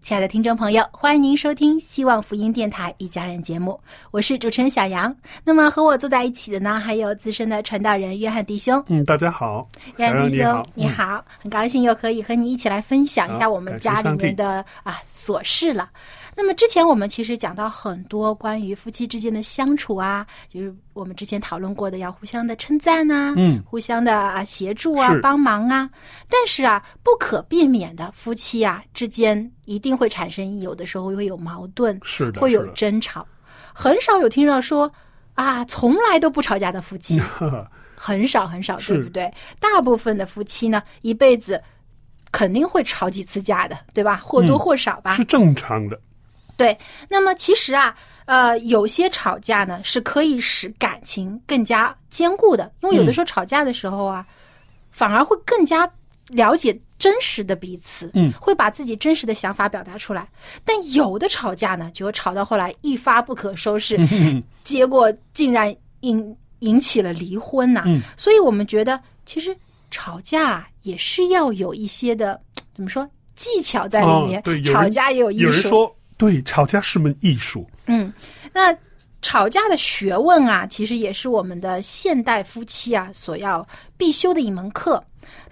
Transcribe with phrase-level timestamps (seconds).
[0.00, 3.78] 亲爱的听众朋友，欢迎您收听希望福音电台一家人节目，
[4.12, 5.14] 我是主持人小杨。
[5.44, 8.82] 那么和我坐在一起的呢，还有资深的传道人约翰弟兄。
[8.86, 15.90] 嗯，大家好，约翰弟兄你好，，很高兴又可以和你一起来分享一下我们家里面的啊琐事了。
[16.40, 25.90] 那么之前我们其实讲到很多关于夫妻之间的相处啊，就是我们之前讨论过的，要互相的称赞呐、嗯互相的啊协助啊、帮忙啊。
[26.28, 33.26] 但是啊，不可避免的，夫妻啊之间一定会产生有的时候会有矛盾，是的，会有争吵。
[33.74, 34.88] 很少有听到说
[35.34, 37.20] 啊，从来都不吵架的夫妻。
[38.00, 39.28] 很少很少，对不对？
[39.58, 41.60] 大部分的夫妻呢，一辈子
[42.30, 44.18] 肯定会吵几次架的，对吧？
[44.22, 45.14] 或多嗯或少吧。
[45.14, 46.00] 是正常的。
[46.58, 46.76] 对。
[47.08, 47.96] 那么其实啊，
[48.26, 54.26] 呃，有些吵架呢是可以使感情更加坚固的，因为有的时候吵架的时候啊，
[54.90, 55.90] 反而会更加
[56.28, 60.28] 了解真实的彼此，嗯会把自己真实的想法表达出来。
[60.64, 63.98] 但有的吵架呢，就吵到后来一发不可收拾，
[64.64, 69.56] 结果竟然引引起了离婚呐、嗯所以我们觉得，其实
[69.90, 72.38] 吵架也是要有一些的
[72.74, 74.40] 怎么说技巧在里面。
[74.40, 75.44] 哦对吵架也有艺术。
[75.44, 77.66] 有人说，对，吵架是门艺术。
[77.86, 78.12] 嗯，
[78.52, 78.76] 那
[79.22, 85.02] 吵架的学问啊，其实也是我们的现代夫妻啊所要必修的一门课。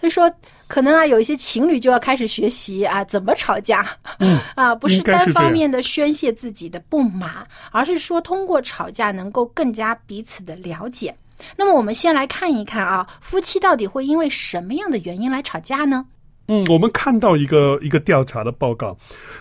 [0.01, 0.33] 所以说，
[0.67, 3.87] 可能啊，有一些情侣就要开始学习啊，怎么吵架。
[4.19, 11.15] 嗯，啊，不是单方面的宣泄自己的不满，而是说通过吵架能够更加彼此的了解。
[11.57, 16.07] 那么，我们先来看一看啊，夫妻到底会因为什么样的原因来吵架呢？
[16.49, 18.97] 嗯，我们看到一个一个调查的报告，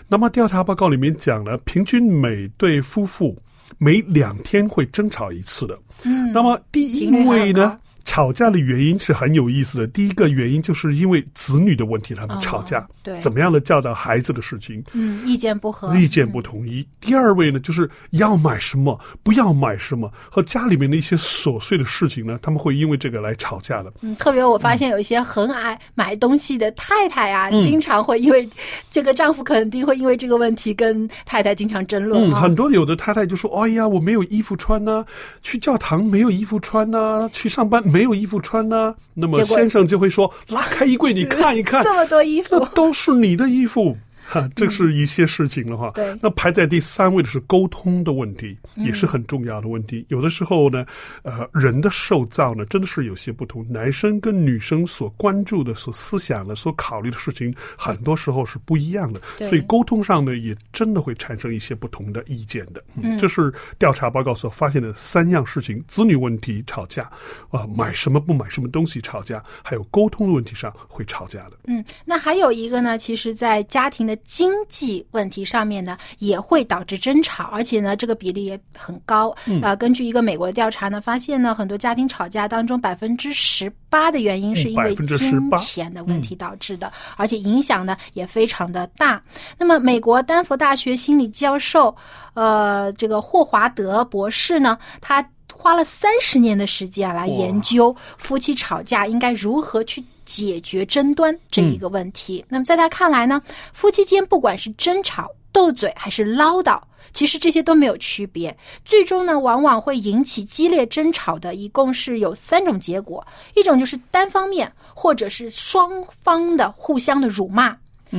[0.08, 3.36] 那么调查报告里面讲了，平均每对夫妇
[3.78, 5.78] 每两天会争吵一次的。
[6.04, 9.86] 嗯，那么第一位呢吵架的原因是很有意思的。
[9.88, 16.86] 第一个原因就是因为子女的问题，他们吵架，哦对怎么样的教导孩子的事情，嗯，意见不合，意见不统一。
[17.00, 23.92] 第二位呢，就是要买什么，不要买什么，和家里面的一些琐碎的事情呢，他们会因为这个来吵架的。
[24.00, 28.48] 嗯，特别我发现有一些很爱买东西的太太啊，嗯经常会因为
[28.88, 32.40] 这个丈夫肯定会因为这个问题跟太太经常争论嗯，啊。
[32.40, 35.04] 很多有的太太就说：“哎呀，我没有衣服穿呐、
[35.42, 45.90] 去教堂没有衣服穿呐、去上班没有衣服穿呢、那么先生就会说：“拉开衣柜，你看一看， 这么多衣服那，都是你的衣服。”哈， 这是一些事情了哈。
[45.94, 50.04] 对那排在第三位的是沟通的问题，嗯也是很重要的问题。
[50.08, 50.84] 有的时候呢，
[51.22, 53.66] 呃，人的受造呢，真的是有些不同。
[53.70, 59.20] 男生跟女生所关注的、所思想的、所考虑的事情，很多时候是不一样的。
[59.38, 62.82] 对所以沟通上呢，也真的会产生一些不同的意见的。
[63.02, 67.04] 嗯这是调查报告所发现的三样事情：子女问题吵架，
[67.50, 71.52] 啊、买什么不买什么东西吵架，还有沟通的问题上会吵架的。
[71.66, 79.34] 嗯，那还有一个呢，其实，在家庭的经济问题上面呢，也会导致争吵，而且呢，这个比例也很高。
[79.46, 89.22] 嗯啊、根据一个美国的调查呢，发现呢，很多家庭吵架当中，百分之十八的原因是因为嗯18%金钱的问题导致的，而且影响呢也非常的大。
[89.58, 91.94] 那么，美国丹佛大学心理教授，
[92.34, 102.44] 呃，这个霍华德博士呢，他花了三十年的时间来研究夫妻吵架应该如何去解决争端这一个问题。
[102.48, 103.40] 那么在他看来呢，
[103.72, 106.78] 夫妻间不管是争吵、斗嘴还是唠叨，
[107.14, 108.54] 其实这些都没有区别。
[108.84, 117.74] 最终呢，往往会引起激烈争吵的，一共是有三种结果：一种就是单方面，或者是双方的互相的辱骂；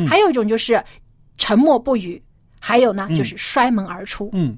[0.07, 0.83] 还有一种就是
[1.37, 2.19] 沉默不语；
[2.59, 4.29] 还有呢，就是摔门而出。
[4.33, 4.57] 嗯，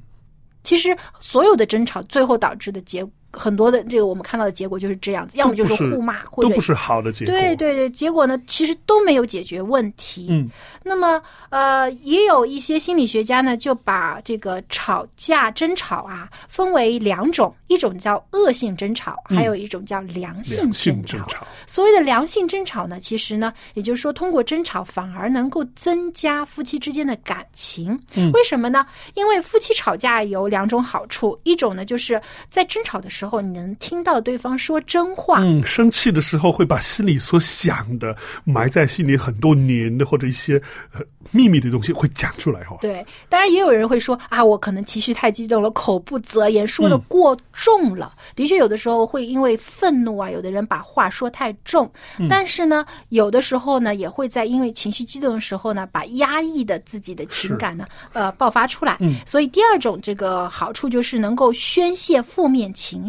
[0.64, 7.34] 其实所有的争吵最后导致的结很多的这个我们看到的结果就是这样子，要么就是互骂，或者都不是好的结果。
[7.34, 10.28] 对对对，结果呢，其实都没有解决问题。
[10.30, 10.50] 嗯，
[10.84, 21.18] 那么呃，也有一些心理学家呢，就把这个吵架、争吵啊分为两种，一种叫恶性争吵，还有一种叫良性争吵。
[21.18, 28.00] 争吵，所谓的良性争吵呢，其实呢，也就是说，通过争吵反而能够增加夫妻之间的感情。
[28.16, 28.86] 嗯为什么呢？
[29.16, 35.40] 因为夫妻吵架有两种好处，一种呢，就是在争吵的时候，你能听到对方说真话。
[35.42, 40.62] 嗯，生气的时候会把心里所想的埋在心里很多年的或者一些
[40.94, 41.02] 呃
[41.32, 42.78] 秘密的东西会讲出来哈、哦。
[42.82, 48.14] 对，当然也有人会说啊，我可能情绪太激动了，口不择言，说的嗯过重了。
[48.36, 51.92] 的确，有的时候会因为愤怒啊，有的人把话说太重。
[52.18, 58.98] 嗯但是呢，有的时候呢，也会在因为情绪激动的时候呢，把压抑的自己的情感呢，呃，爆发出来。
[59.00, 63.09] 嗯所以第二种这个好处就是能够宣泄负面情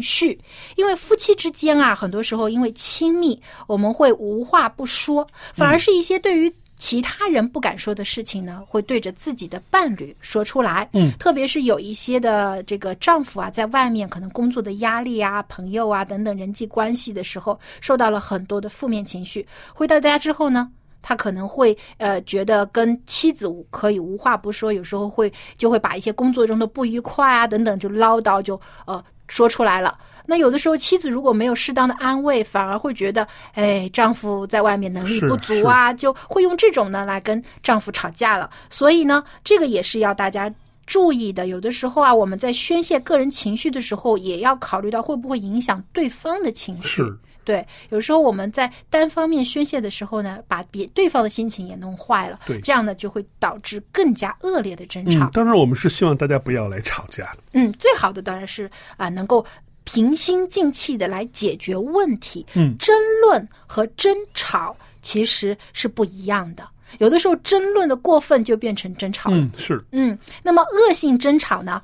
[0.75, 6.51] 因为夫妻之间啊，很多时候因为亲密，我们会无话不说，反而是一些对于。
[6.81, 10.89] 其他人不敢说的事情呢，会对着自己的伴侣说出来。
[10.93, 19.45] 嗯特别是有一些的这个丈夫啊，在外面可能工作的压力啊、朋友啊等等人际关系的时候，受到了很多的负面情绪。
[19.75, 20.71] 回到家之后呢，
[21.03, 29.97] 他可能会呃觉得跟妻子可以无话不说，有时候会就会把一些工作中的不愉快啊等等就唠叨就呃说出来了。
[30.25, 38.49] 那有的时候妻子如果没有适当的安慰，反而会觉得，哎，丈夫在外面能力不足啊，就会用这种呢来跟丈夫吵架了。
[38.69, 40.53] 所以呢，这个也是要大家。
[40.87, 46.89] 注意的，有的时候啊，我们在宣泄个人情绪的时候，也要考虑到会不会影响对方的情绪。
[46.89, 55.29] 是，对，有时候我们在单方面宣泄的时候呢，把别对方的心情也弄坏了，对这样呢就会导致更加恶劣的争吵嗯，。
[55.33, 57.39] 当然我们是希望大家不要来吵架的。
[57.53, 59.45] 嗯，最好的当然是啊，能够
[59.83, 62.45] 平心静气的来解决问题。
[62.53, 66.63] 嗯争论和争吵其实是不一样的。
[66.99, 69.37] 有的时候争论的过分就变成争吵了。
[69.37, 71.81] 嗯，是，嗯，那么恶性争吵呢，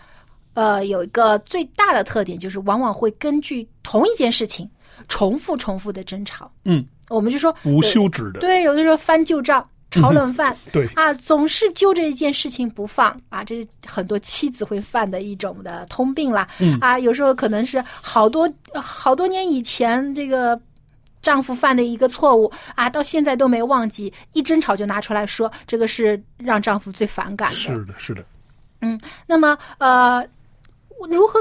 [0.54, 4.70] 呃，有一个最大的特点就是往往会根据同一件事情
[5.08, 6.52] 重复重复的争吵。
[6.66, 8.40] 嗯，我们就说无休止的。
[8.40, 9.68] 对，有的时候翻旧账。
[9.90, 16.46] 炒冷饭，对啊，总是揪着一件事情不放啊，这是很多妻子会犯的一种的通病啦。
[16.60, 20.60] 嗯啊，有时候可能是好多好多年以前这个
[21.22, 27.56] 丈夫犯的一个错误啊，到现在都没忘记，一争吵就拿出来说，这个是让丈夫最反感的。
[27.56, 28.22] 是的，是的。
[28.82, 30.22] 嗯那么，呃，
[31.10, 31.40] 如何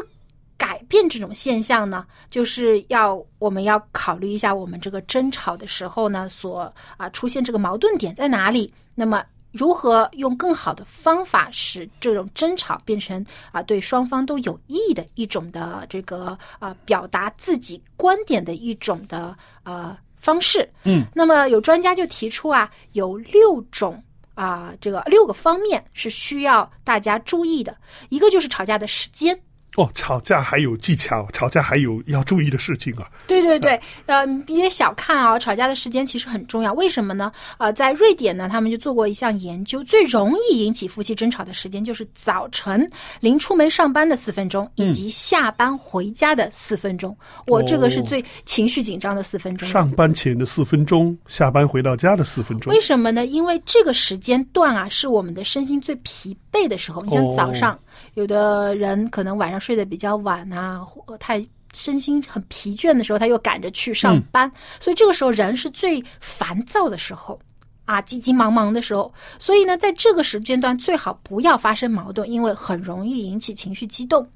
[0.67, 2.05] 改变这种现象呢？
[2.29, 8.73] 就是要我们要考虑一下，我们这个争吵的时候呢，所啊、出现这个矛盾点在哪里？
[8.95, 9.25] 那么。
[9.53, 20.69] 如何用更好的方法使这种争吵变成啊、对双方都有益的一种的这个啊、表达自己观点的一种的呃方式？
[20.85, 24.03] 嗯，那么有专家就提出啊，有六种
[24.35, 27.75] 啊、这个六个方面是需要大家注意的。
[28.11, 29.41] 一个就是吵架的时间，
[29.77, 33.09] 哦，吵架还有技巧，吵架还有要注意的事情啊。
[33.27, 36.73] 对对对，呃，别小看啊，吵架的时间其实很重要。
[36.73, 37.31] 为什么呢？
[37.59, 42.89] 呃，在瑞典呢，他们就做过一项研究，最容易引起夫妻争吵的时间就是早晨
[43.21, 47.15] 临出门上班的四分钟，以及下班回家的四分钟。
[47.47, 49.69] 我这个是最情绪紧张的四分钟。
[49.69, 52.81] 上班前的四分钟，下班回到家的四分钟为。
[52.81, 53.27] 什么呢？
[53.27, 57.03] 因为这个时间段啊，是我们的身心最疲惫的时候。
[57.03, 57.77] 你像哦早上，
[58.17, 67.39] 有的人可能晚上睡得比较晚啊，或太身心很疲倦的时候，他又赶着去上班，所以这个时候人是最烦躁的时候。
[67.85, 74.29] 啊，急急忙忙的时候，所以呢，在这个时间段最好不要发生矛盾，因为很容易引起情绪激动。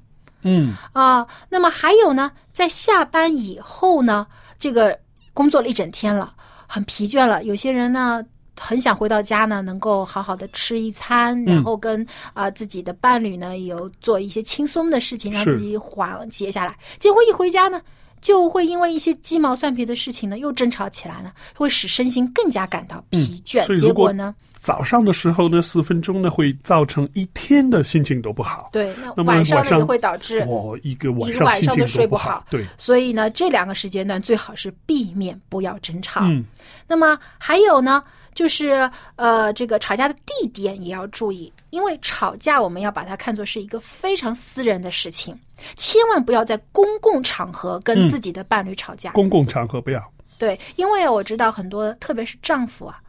[0.43, 4.25] 嗯，啊，那么还有呢，在下班以后呢，
[4.57, 4.97] 这个
[5.33, 6.33] 工作了一整天了，
[6.65, 7.43] 很疲倦了。
[7.43, 8.23] 有些人呢，
[8.59, 16.75] 很想回到家呢，能够好好的吃一餐，然后跟啊、自己的伴侣呢有做一些轻松的事情，让自己缓解下来。
[16.99, 17.81] 结果一回家呢，
[18.21, 23.65] 就会因为一些鸡毛蒜皮的事情呢，又争吵起来了，会使身心更加感到疲倦。
[23.79, 28.69] 结果果呢，早上的时候呢，四分钟呢会造成一天的心情都不好。
[28.71, 36.21] 对，那晚上呢也会导致哦，一个晚上都睡不不好对，所以呢，这两个时间段最好是避免不要争吵。
[36.25, 36.45] 嗯，
[36.87, 38.03] 那么还有呢，
[38.33, 45.37] 就是呃，这个吵架的地点也要注意，因为吵架我们要把它看作是一个非常私人的事情，
[45.75, 49.11] 千万不要在公共场合跟嗯自己的伴侣吵架。
[49.11, 50.13] 公共场合不要。
[50.37, 52.99] 对，因为我知道很多，特别是丈夫啊，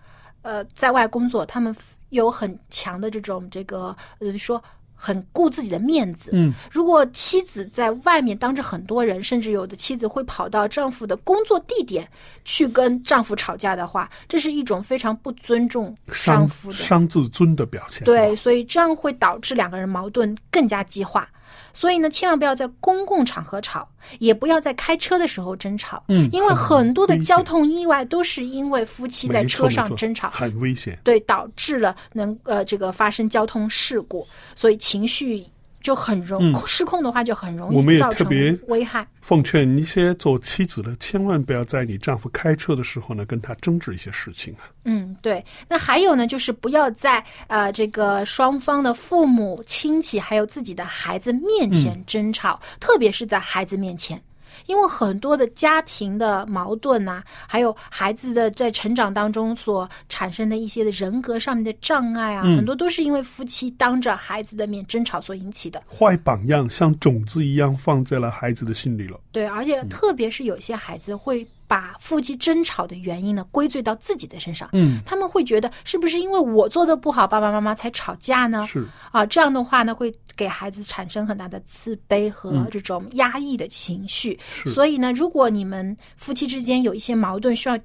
[0.43, 1.75] 呃，在外工作，他们
[2.11, 4.63] 有很强的这种这个呃说。
[5.05, 12.09] 很顾自己的面子，嗯，如果妻子在外面当着很多人，甚至有的妻子会跑到丈夫的工作地点
[12.45, 16.75] 去跟丈夫吵架的话，这是一种非常不尊重丈伤夫的。
[16.75, 18.05] 伤自尊的表现。
[18.05, 21.29] 对，所以这样会导致两个人矛盾更加激化。
[21.73, 26.03] 所以呢，千万不要在公共场合吵，也不要在开车的时候争吵。
[26.09, 30.99] 嗯因为很多的交通意外都是因为夫妻在车上争吵，很危险。
[31.05, 35.45] 对，导致了能呃这个发生交通事故，所以情绪
[35.83, 39.07] 就很容、嗯失控的话就很容我们也易造成特别危害。
[39.21, 44.71] 奉劝一些做妻子的，千万不要在你丈夫开车的时候呢，跟他争执一些事情啊。
[44.85, 45.45] 嗯，对。
[45.69, 54.21] 那还有呢，就是不要在呃这个双方的父母亲戚还有自己的孩子面前争吵，特别是在孩子面前。
[54.67, 65.83] 因为很多的家庭的矛盾呐、还有孩子的在成长当中所产生的一些的人格上面的障碍啊，嗯很多都是因为夫妻当着孩子的面争吵所引起的。
[65.89, 69.19] 坏榜样像种子一样放在了孩子的心里了。
[69.33, 74.69] 对，而且特别是有些孩子会把夫妻争吵的原因呢归罪到自己的身上。
[74.75, 78.67] 嗯，他们会觉得是不是因为我做的不好，爸爸妈妈才吵架呢？
[78.69, 84.39] 是，啊，这样的话呢，会给孩子产生很大的自卑和嗯这种压抑的情绪。
[84.55, 87.79] 是所以呢，如果你们夫妻之间有一些矛盾，需要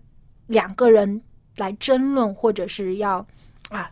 [0.48, 1.22] 两个人
[1.56, 3.26] 来争论，或者是要
[3.70, 3.90] 啊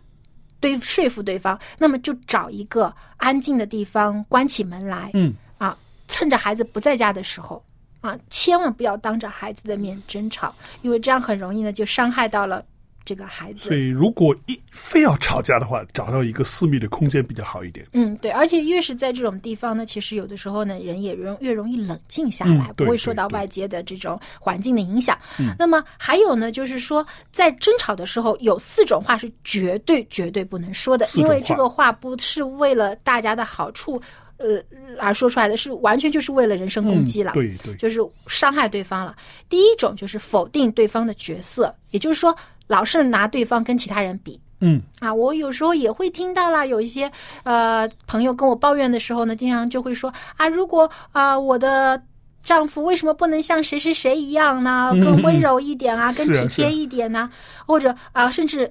[0.59, 5.77] 对说服对方，那么就找一个安静的地方，关起门来，嗯，啊，
[6.09, 7.63] 趁着孩子不在家的时候。
[8.05, 12.63] 啊，千万不要当着孩子的面争吵，因为这样很容易呢就伤害到了
[13.03, 13.75] 这个孩子所。
[13.75, 17.85] 以如果一非要吵架的话，找到一个私密的空间比较好一点。
[17.93, 25.17] 嗯，对，而且越是在这种地方呢，其实有的时候呢，人也容越容易冷静下嗯来，对不会受到外界的这种环境的影响。
[25.39, 34.01] 嗯那么还有呢，就是说在争吵的时候，有四种话是绝对绝对不能说的，因为这个话不是为了大家的好处，
[34.37, 34.61] 呃
[34.99, 37.31] 而说出来的，是完全就是为了人身攻击了。
[37.31, 39.15] 嗯、对对，就是伤害对方了。
[39.49, 42.35] 第一种就是否定对方的角色，也就是说，
[42.67, 44.39] 老是拿对方跟其他人比。
[44.61, 47.11] 嗯，啊，我有时候也会听到啦，有一些
[47.43, 52.01] 呃朋友跟我抱怨的时候呢，经常就会说啊，如果啊、我的
[52.41, 54.91] 丈夫为什么不能像谁谁谁一样呢？
[54.93, 57.29] 嗯更温柔一点啊， 更体贴一点呢、
[57.65, 58.69] 或者啊，甚至。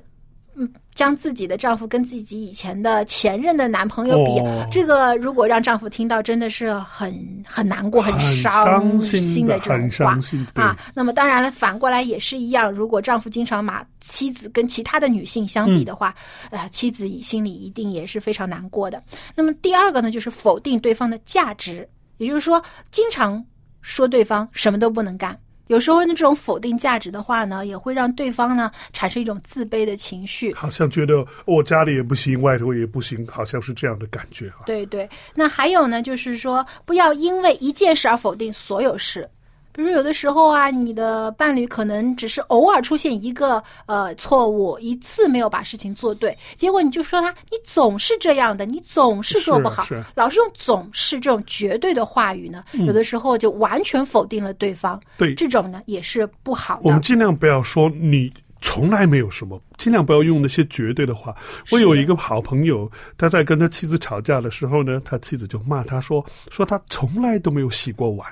[0.56, 7.12] 嗯，将自己的丈夫跟自己以前的前任的男朋友比，哦这个如果让丈夫听到，真的是很
[7.44, 10.46] 很难过、很伤伤心心的，这种话很伤心。
[10.54, 10.76] 对，啊。
[10.94, 16.14] 那么当然了，反过来也是一样，如果丈夫经常把妻子跟其他的女性相比的话，
[16.50, 19.02] 呃，妻子心里一定也是非常难过的。
[19.34, 23.44] 那么第二个呢，就是否定对方的价值，也就是说，经常
[23.82, 25.36] 说对方什么都不能干。
[25.68, 30.52] 有时候呢，这种否定价值的话呢，也会让对方呢产生一种自卑的情绪。
[30.54, 34.64] 好像觉得我家里也不行，外头也不行，好像是这样的感觉啊。
[34.66, 39.28] 对对，那还有呢，就是说不要因为一件事而否定所有事。
[39.74, 57.02] 比如有的时候啊，你的伴侣可能只是偶尔出现一个呃错误，一次没有把事情做对，结果你就说他你总是这样的，你总是做不好，老是用总是这种绝对的话语呢，有的时候就完全否定了对方，对，这种呢也是不好我们。
[57.02, 61.34] 尽量不要说你从来没有什么，尽量不要用那些绝对的话。
[61.72, 62.88] 我有一个好朋友，
[63.18, 68.26] 他在跟他妻子吵架的时候呢，他妻子就骂他说，说他从来都没有洗过碗。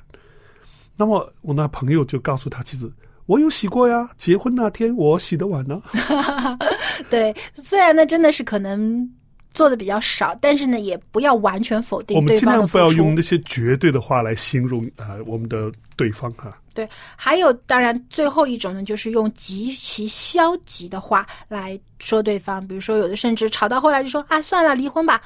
[1.02, 2.92] 那么我那朋友就告诉他妻子。
[3.26, 5.82] 我有洗过呀，结婚那天我洗的碗呢。
[7.10, 9.10] 对，虽然呢真的是可能
[9.52, 12.92] 做的比较少，但是呢也不要完全否定我们尽量不要。
[12.92, 16.56] 用那些绝对的话来形容啊、呃我们的对方哈。
[16.72, 25.20] 对，还有当然最后一种呢，就是用极其消极的话来说对方，比如说有的甚至吵到后来就说啊算了离婚吧，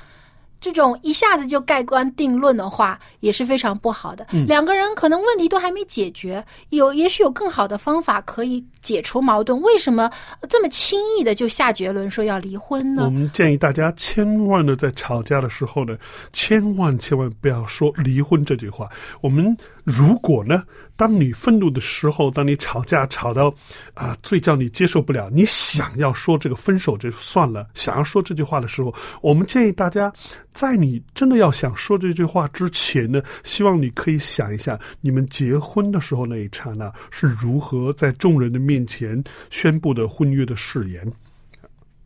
[0.66, 4.26] 这种一下子就盖棺定论的话也是非常不好的。
[4.32, 10.08] 嗯两个人可能问题都还没解决，有也许有更好的方法可以解除矛盾，为什么
[10.48, 13.04] 这么轻易的就下结论说要离婚呢？
[13.04, 15.98] 我们建议大家千万的在吵架的时候呢，
[16.32, 18.88] 千万千万不要说离婚这句话。
[19.20, 20.62] 我们如果呢，
[20.94, 23.52] 当你愤怒的时候，当你吵架吵到
[23.94, 30.12] 啊最叫你接受不了，你想要说这个分手就算了，想要说这句话的时候，我们建议大家，
[30.52, 41.12] 在你真的要想说这句话之前呢，希望你可以想一下，你们结婚的时候那一刹那是如何在众人的面前宣布的婚约的誓言。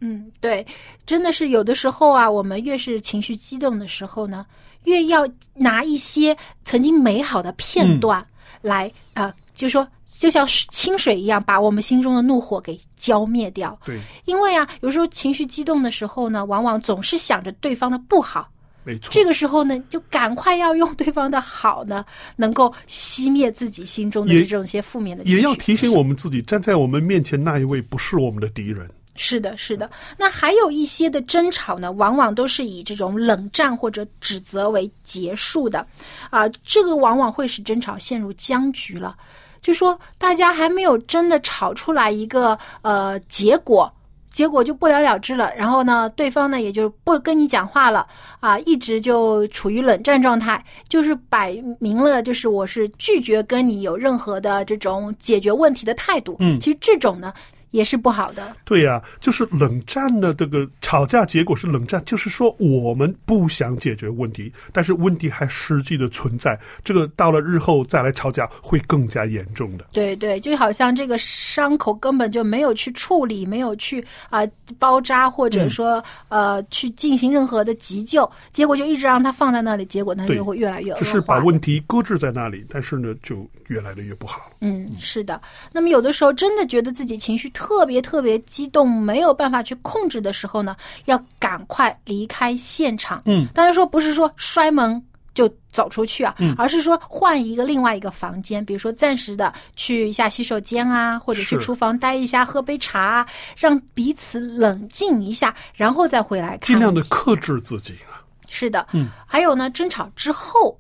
[0.01, 0.67] 嗯，对，
[1.07, 4.45] 真的是有的时候啊，我们越是情绪激动的时候呢，
[4.85, 8.27] 越要拿一些曾经美好的片段
[8.63, 13.79] 来啊、就说就像清水一样，把我们心中的怒火给浇灭掉。
[13.85, 18.49] 对，因为啊，有时候情绪激动的时候呢，往往总是想着对方的不好。
[18.85, 19.11] 没错。
[19.11, 22.05] 这个时候呢，就赶快要用对方的好呢，
[22.37, 25.37] 能够熄灭自己心中的这种些负面的情绪。
[25.37, 28.89] 也要提醒我们自己，站在我们面前那一位不是我们的敌人。
[29.17, 29.91] 是的，是的。
[30.17, 35.87] 那还有一些的争吵呢，往往都是以这种冷战或者指责为结束的，
[36.31, 39.15] 啊，这个往往会使争吵陷入僵局了。
[39.61, 43.93] 就说大家还没有真的吵出来一个呃结果，
[44.31, 45.53] 结果就不了了之了。
[45.57, 48.07] 然后呢，对方呢也就不跟你讲话了
[48.41, 56.37] 啊，一直就处于冷战状态，就是摆明了就是我是拒绝跟你有任何的这种解决问题的态度。
[56.39, 57.33] 嗯其实这种呢
[57.71, 58.57] 也是不好的。
[58.65, 66.59] 对呀、就是冷战的这个吵架结果是冷战，就是说我们不想解决问题，但是问题还实际的存在。
[66.85, 69.87] 这个到了日后再来吵架会更加严重的。
[69.93, 74.41] 对对，就好像这个伤口根本就没有去处理，没有去啊、
[74.79, 81.01] 包扎，或者说、呃去进行任何的急救，结果就一直让它放在那里，结果它就会越来越恶化。
[81.01, 84.51] 只是把问题搁置在那里，但是呢，就越来的越不好。
[84.61, 85.41] 嗯，是的。
[85.71, 93.23] 那么有的时候真的觉得自己情绪特别特别激动，没有办法去控制的时候呢，要赶快离开现场。
[93.27, 95.01] 嗯，当然说不是说摔门
[95.35, 106.61] 就走出去啊，嗯而是说换一个另外一个房间，比如说暂时的去一下洗手间啊，或者去厨房待一下，喝杯茶啊，让彼此冷静一下，然后再回来看。
[106.63, 108.19] 尽量的克制自己啊。
[108.49, 110.77] 是的，嗯，还有呢，争吵之后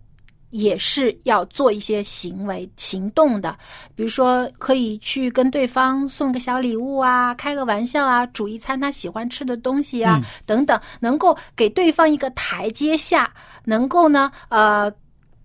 [0.51, 3.57] 也是要做一些行为行动的，
[3.95, 13.33] 比如说可以去跟对方送个小礼物啊，开个玩笑啊，煮一餐他喜欢吃的东西啊，嗯等等，能够给对方一个台阶下，
[13.65, 14.93] 能够呢，呃。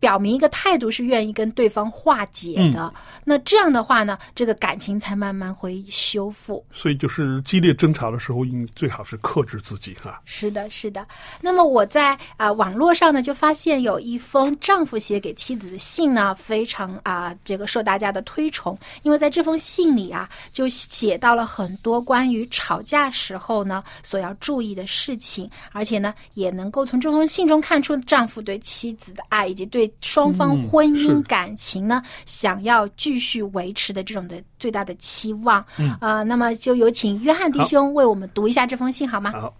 [0.05, 6.63] 表明一个态度是愿意跟对方化解的，那这样的话呢，这个感情才慢慢会修复。
[6.71, 11.03] 所以就是激烈争吵的时候，应最好是克制自己哈、是的，是的。
[11.41, 35.65] 那么我在啊、网络上呢，就发现有一封丈夫写给妻子的信呢，非常啊、这个受大家的推崇，因为在这封信里啊，就写到了很多关于吵架时候呢所要注意的事情，而且呢，也能够从这封信中看出丈夫对妻子的爱，以及对双方嗯婚姻感情呢、想要继续维持的这种的最大的期望。
[35.77, 39.31] 嗯啊、那么就有请约翰弟兄为我们读一下这封信好吗？
[39.31, 39.55] 好，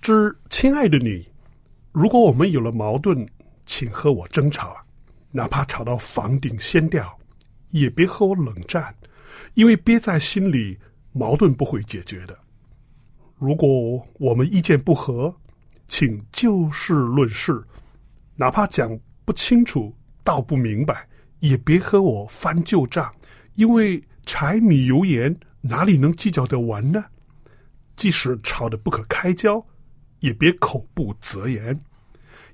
[0.00, 1.26] 之亲爱的你，
[1.92, 3.26] 如果我们有了矛盾，
[3.66, 4.82] 请和我争吵啊，
[5.30, 7.16] 哪怕吵到房顶掀掉，
[7.70, 8.94] 也别和我冷战，
[9.54, 10.78] 因为憋在心里，
[11.12, 12.36] 矛盾不会解决的。
[13.38, 15.34] 如果我们意见不合，
[15.88, 17.62] 请就事论事，
[18.34, 21.06] 哪怕讲不清楚、道不明白，
[21.40, 23.14] 也别和我翻旧账，
[23.54, 27.04] 因为柴米油盐哪里能计较得完呢？
[27.94, 29.64] 即使吵得不可开交，
[30.20, 31.78] 也别口不择言，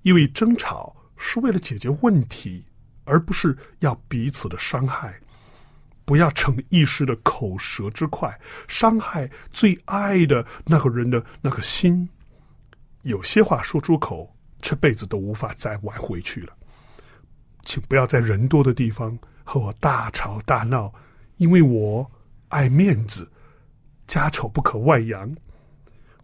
[0.03, 2.65] 因为争吵是为了解决问题，
[3.05, 5.19] 而不是要彼此的伤害。
[6.05, 8.35] 不要逞一时的口舌之快，
[8.67, 12.09] 伤害最爱的那个人的那个心。
[13.03, 16.57] 有些话说出口，这辈子都无法再挽回去了。
[17.69, 20.91] 请不要在人多的地方和我大吵大闹，
[21.37, 22.11] 因为我
[22.49, 23.31] 爱面子。
[24.07, 25.37] 家丑不可外扬。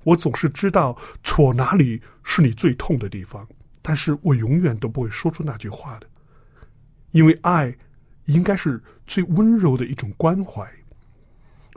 [0.04, 3.46] 我总是知道戳哪里是你最痛的地方，
[3.82, 6.06] 但是我永远都不会说出那句话的，
[7.10, 7.76] 因为爱
[8.24, 10.66] 应该是最温柔的一种关怀。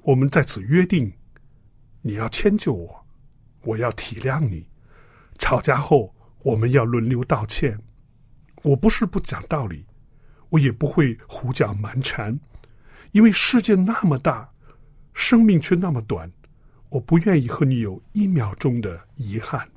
[0.03, 1.11] 我们在此约定，
[2.01, 3.05] 你要迁就我，
[3.63, 4.65] 我要体谅你。
[5.37, 7.77] 吵架后，我们要轮流道歉。
[8.63, 9.85] 我不是不讲道理，
[10.49, 12.37] 我也不会胡搅蛮缠，
[13.11, 14.49] 因为世界那么大。
[15.19, 16.31] 生命却那么短，
[16.89, 19.67] 我不愿意和你有一秒钟的遗憾。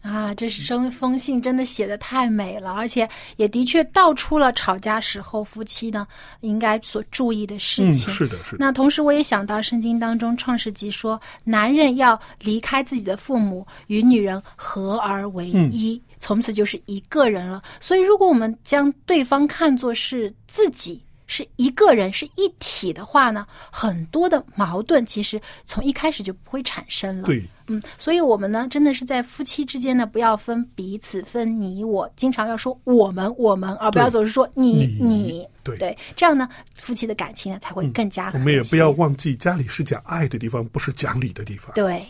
[0.00, 3.06] 啊，这是这封信真的写的太美了，而且
[3.36, 6.06] 也的确道出了吵架时候夫妻呢
[6.40, 8.08] 应该所注意的事嗯，情。
[8.14, 8.56] 是的，是的。
[8.58, 17.62] 那同时，我也想到圣经当中《创世纪》说，男人要离开自己的父母，与女人合而为一，从此就是一个人了。
[17.80, 21.02] 所以，如果我们将对方看作是自己。
[21.28, 27.26] 是一个人是一体的话呢，很多的矛盾其实从一开始就不会产生了。
[27.26, 38.34] 对，嗯，所以我们呢，真的是在夫妻之间呢，不要分彼此，分你我，经常要说我们我们，而不要总是说你你对对，这样呢，夫妻的感情呢才会更加、嗯。
[38.34, 41.74] 我们也不要忘记，家里是讲爱的地方，不是讲理的地方。
[41.74, 42.06] 对。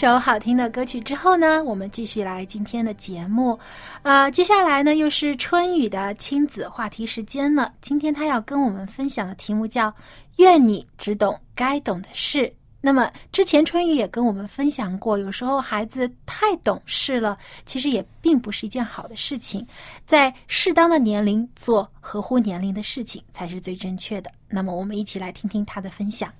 [0.00, 3.58] 首好听的歌曲之后呢，我们继续来今天的节目。
[4.00, 7.70] 呃，接下来呢又是春雨的亲子话题时间了。
[7.82, 9.94] 今天他要跟我们分享的题目叫
[10.40, 12.50] “愿你只懂该懂的事”。
[12.80, 17.36] 那么之前春雨也跟我们分享过，有时候孩子太懂事了，
[17.66, 19.66] 其实也并不是一件好的事情。
[20.06, 24.32] 在适当的年龄做合乎年龄的事情才是最正确的。
[24.48, 26.32] 那么我们一起来听听他的分享。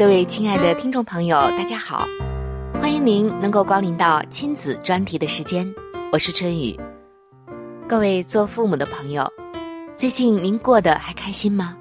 [0.00, 2.08] 各位亲爱的听众朋友，大家好！
[2.80, 5.70] 欢迎您能够光临到亲子专题的时间，
[6.10, 6.74] 我是春雨。
[7.86, 9.30] 各位做父母的朋友，
[9.98, 11.76] 最近您过得还开心吗？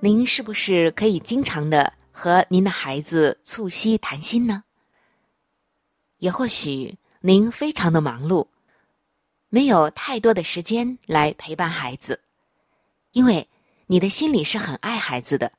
[0.00, 4.64] 您是不是可以经常的和您的孩子促膝谈心呢？
[6.16, 8.46] 也或许您非常的忙碌，
[9.50, 12.20] 没有太多的时间来陪伴孩子，
[13.12, 13.46] 因为
[13.86, 15.52] 你的心里是很爱孩子的。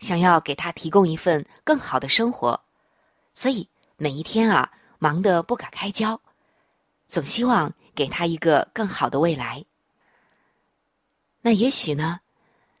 [0.00, 2.60] 想要给他提供一份更好的生活，
[3.34, 6.20] 所以每一天啊忙得不可开交，
[7.06, 9.64] 总希望给他一个更好的未来。
[11.42, 12.20] 那也许呢，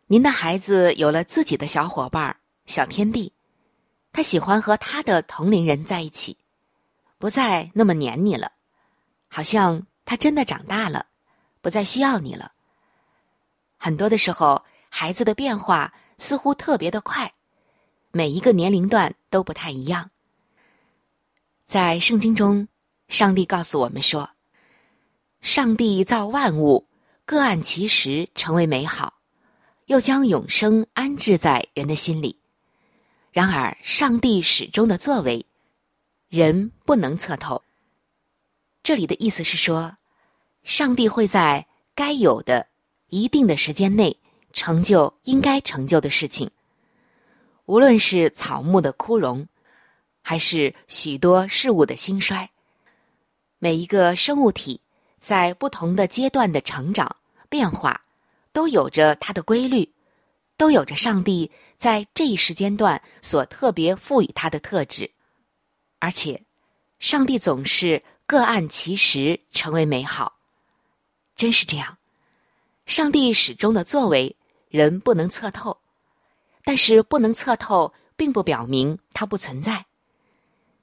[0.06, 3.32] 您的孩子有了自己的小伙伴、小天地，
[4.12, 6.38] 他喜欢和他的同龄人在一起，
[7.18, 8.52] 不再那么黏你了，
[9.28, 11.06] 好像他真的长大了，
[11.60, 12.52] 不再需要你了。
[13.76, 15.92] 很多的时候，孩子的变化。
[16.20, 17.34] 似乎特别的快，
[18.12, 20.10] 每一个年龄段都不太一样。
[21.66, 22.68] 在圣经中，
[23.08, 24.30] 上帝告诉我们说
[25.40, 26.86] ：“上帝造万物，
[27.24, 29.14] 各按其时成为美好，
[29.86, 32.38] 又将永生安置在人的心里。
[33.32, 35.46] 然而，上帝始终的作为，
[36.28, 37.64] 人不能测透。”
[38.84, 39.96] 这里的意思是说，
[40.64, 42.66] 上帝会在该有的
[43.08, 44.18] 一定的时间内。
[44.52, 46.50] 成就应该成就的事情，
[47.66, 49.46] 无论是草木的枯荣，
[50.22, 52.50] 还是许多事物的兴衰，
[53.58, 54.80] 每一个生物体
[55.20, 57.16] 在不同的阶段的成长
[57.48, 58.02] 变化，
[58.52, 59.92] 都有着它的规律，
[60.56, 65.10] 都有着上帝在这一时间段所特别赋予它的特质，
[66.00, 66.42] 而且，
[66.98, 70.38] 上帝总是各按其时成为美好，
[71.36, 71.98] 真是这样，
[72.86, 74.36] 上帝始终的作为。
[74.70, 75.78] 人不能测透，
[76.64, 79.86] 但是不能测透，并不表明它不存在。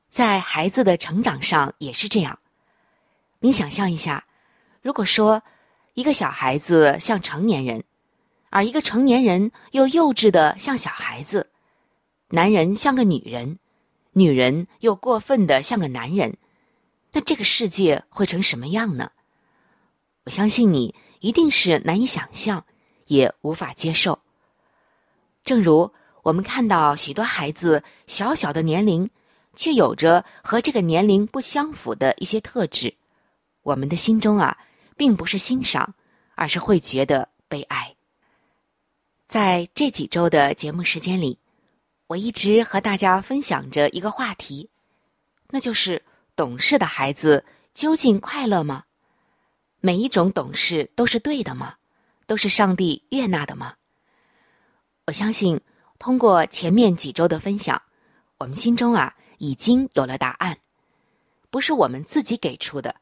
[0.10, 2.40] 在孩子的成长上也是这样。
[3.40, 4.26] 你想象一下，
[4.82, 5.42] 如果说
[5.94, 7.86] 一个小孩子像成年人，
[8.50, 11.50] 而一个成年人又幼稚的像小孩子，
[12.30, 13.58] 男人像个女人，
[14.12, 16.38] 女人又过分的像个男人，
[17.14, 19.12] 那这个世界会成什么样呢？
[20.26, 22.66] 我相信你一定是难以想象。
[23.08, 24.20] 也无法接受。
[25.44, 25.92] 正如
[26.24, 29.10] 我们看到许多孩子小小的年龄，
[29.56, 32.94] 却有着和这个年龄不相符的一些特质，
[33.64, 34.58] 我们的心中啊，
[34.96, 35.96] 并不是欣赏，
[36.36, 37.96] 而是会觉得悲哀。
[39.28, 41.40] 在这几周的节目时间里，
[42.08, 44.70] 我一直和大家分享着一个话题，
[45.50, 46.04] 那就是
[46.36, 47.44] 懂事的孩子
[47.74, 48.84] 究竟快乐吗？
[49.80, 51.76] 每一种懂事都是对的吗？
[52.28, 53.76] 都是上帝悦纳的吗？
[55.06, 55.62] 我相信，
[55.98, 57.82] 通过前面几周的分享，
[58.38, 60.58] 我们心中啊已经有了答案，
[61.50, 62.96] 不是我们自己给出的，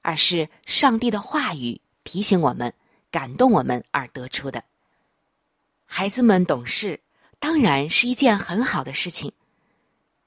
[0.00, 2.72] 而是上帝的话语提醒我们、
[3.10, 4.64] 感动我们而得出的。
[5.84, 7.00] 孩子们懂事，
[7.38, 9.30] 当然是一件很好的事情。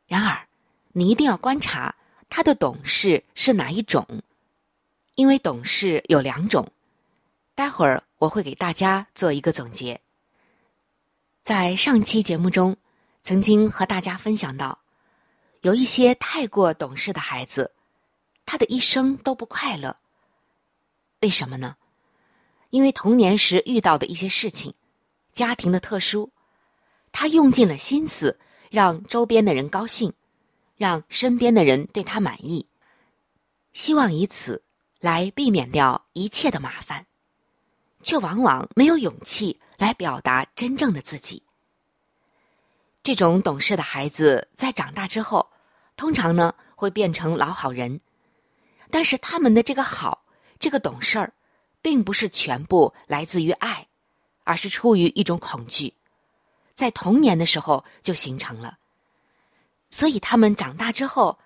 [0.05, 0.47] 然而，
[0.91, 1.95] 你一定要观察
[2.29, 4.05] 他的懂事是哪一种，
[5.15, 6.71] 因为懂事有两种。
[7.55, 8.03] 待会儿。
[8.23, 9.99] 我会给大家做一个总结。
[11.43, 12.77] 在上期节目中，
[13.21, 14.79] 曾经和大家分享到，
[15.61, 17.73] 有一些太过懂事的孩子，
[18.45, 19.97] 他的一生都不快乐。
[21.19, 21.75] 为什么呢？
[22.69, 24.73] 因为童年时遇到的一些事情，
[25.33, 26.31] 家庭的特殊，
[27.11, 30.13] 他用尽了心思让周边的人高兴，
[30.77, 32.67] 让身边的人对他满意，
[33.73, 34.63] 希望以此
[35.01, 37.05] 来避免掉一切的麻烦。
[38.03, 41.41] 却往往没有勇气来表达真正的自己。
[43.01, 45.49] 这种懂事的孩子在长大之后，
[45.97, 47.99] 通常呢会变成老好人，
[48.91, 50.23] 但是他们的这个好，
[50.59, 51.33] 这个懂事儿，
[51.81, 53.87] 并不是全部来自于爱，
[54.43, 55.93] 而是出于一种恐惧，
[56.75, 58.77] 在童年的时候就形成了。
[59.89, 61.37] 所以他们长大之后，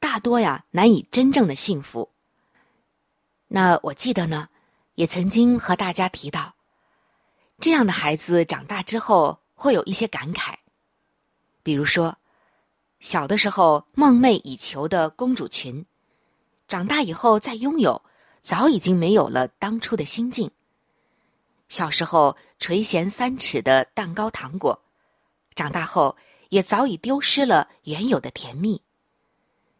[0.00, 2.10] 大多呀难以真正的幸福。
[3.48, 4.48] 那我记得呢，
[5.02, 6.54] 也曾经和大家提到，
[7.58, 10.54] 这样的孩子长大之后会有一些感慨，
[11.64, 12.16] 比如说，
[13.00, 15.84] 小的时候梦寐以求的公主裙，
[16.68, 18.00] 长大以后再拥有，
[18.42, 20.48] 早已经没有了当初的心境。
[21.68, 24.84] 小时候垂涎三尺的蛋糕糖果，
[25.56, 26.16] 长大后
[26.50, 28.80] 也早已丢失了原有的甜蜜。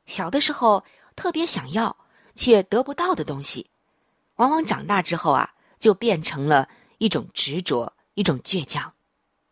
[0.05, 0.83] 小的时候
[1.15, 1.97] 特别想要
[2.35, 3.71] 却得不到的东西，
[4.37, 6.69] 往往长大之后啊，就变成了
[6.99, 8.95] 一种执着、一种倔强、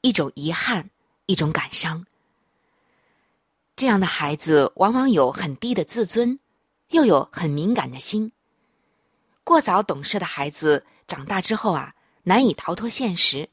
[0.01, 0.91] 一种遗憾、
[1.27, 2.07] 一种感伤。
[3.77, 6.39] 这样的孩子往往有很低的自尊，
[6.89, 8.33] 又有很敏感的心。
[9.45, 13.49] 过早懂事的孩子长大之后啊，难以逃脱现实，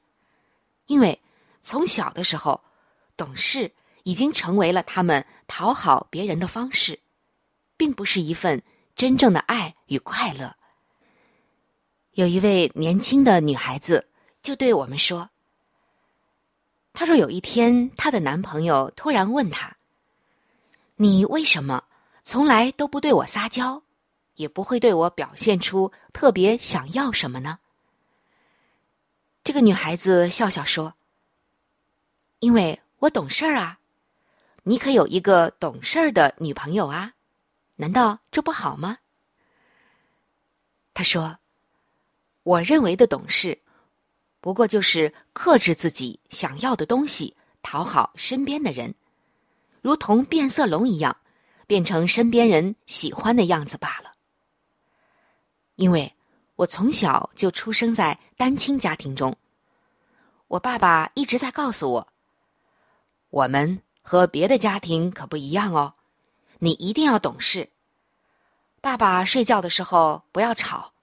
[0.88, 1.22] 因为
[1.62, 2.62] 从小的时候
[3.16, 3.74] 懂事。
[4.04, 6.98] 已经成为了他们讨好别人的方式，
[7.76, 8.64] 并不是一份
[8.96, 10.56] 真正的爱与快乐。
[12.18, 14.08] 有一位年轻的女孩子
[14.42, 15.30] 就对我们说
[16.92, 19.78] ：“她说有一天，她的男朋友突然问她
[20.98, 21.84] ：‘你为什么
[22.24, 23.84] 从来都不对我撒娇，
[24.34, 27.60] 也不会对我表现出特别想要什么呢？’”
[29.46, 30.96] 这个女孩子笑笑说
[32.42, 33.78] ：“因为我懂事儿啊。”
[34.66, 37.14] 你可有一个懂事儿的女朋友啊？
[37.76, 38.98] 难道这不好吗？
[40.96, 41.38] 他说
[42.48, 43.60] ：“我认为的懂事，
[44.40, 48.96] 不过就是克制自己想要的东西，讨好身边的人，
[49.82, 51.18] 如同变色龙一样，
[51.68, 54.14] 变成身边人喜欢的样子罢了。
[55.76, 56.16] 因为
[56.56, 59.36] 我从小就出生在单亲家庭中，
[60.48, 62.08] 我爸爸一直在告诉我，
[63.30, 65.96] 我们。”和别的家庭可不一样哦，
[66.60, 67.72] 你一定要懂事。
[68.80, 70.94] 爸爸睡觉的时候不要吵，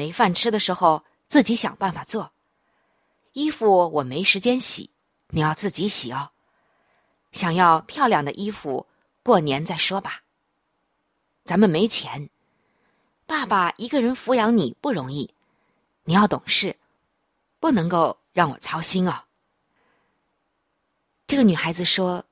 [0.00, 2.32] 没饭吃的时候自己想办法做。
[3.34, 4.88] 衣服我没时间洗，
[5.28, 6.30] 你要自己洗哦。
[7.32, 8.86] 想要漂亮的衣服，
[9.22, 10.22] 过年再说吧。
[11.44, 12.30] 咱们没钱，
[13.26, 15.34] 爸爸一个人抚养你不容易，
[16.04, 16.78] 你要懂事，
[17.58, 19.24] 不能够让我操心哦。
[21.26, 22.24] 这个女孩子说：“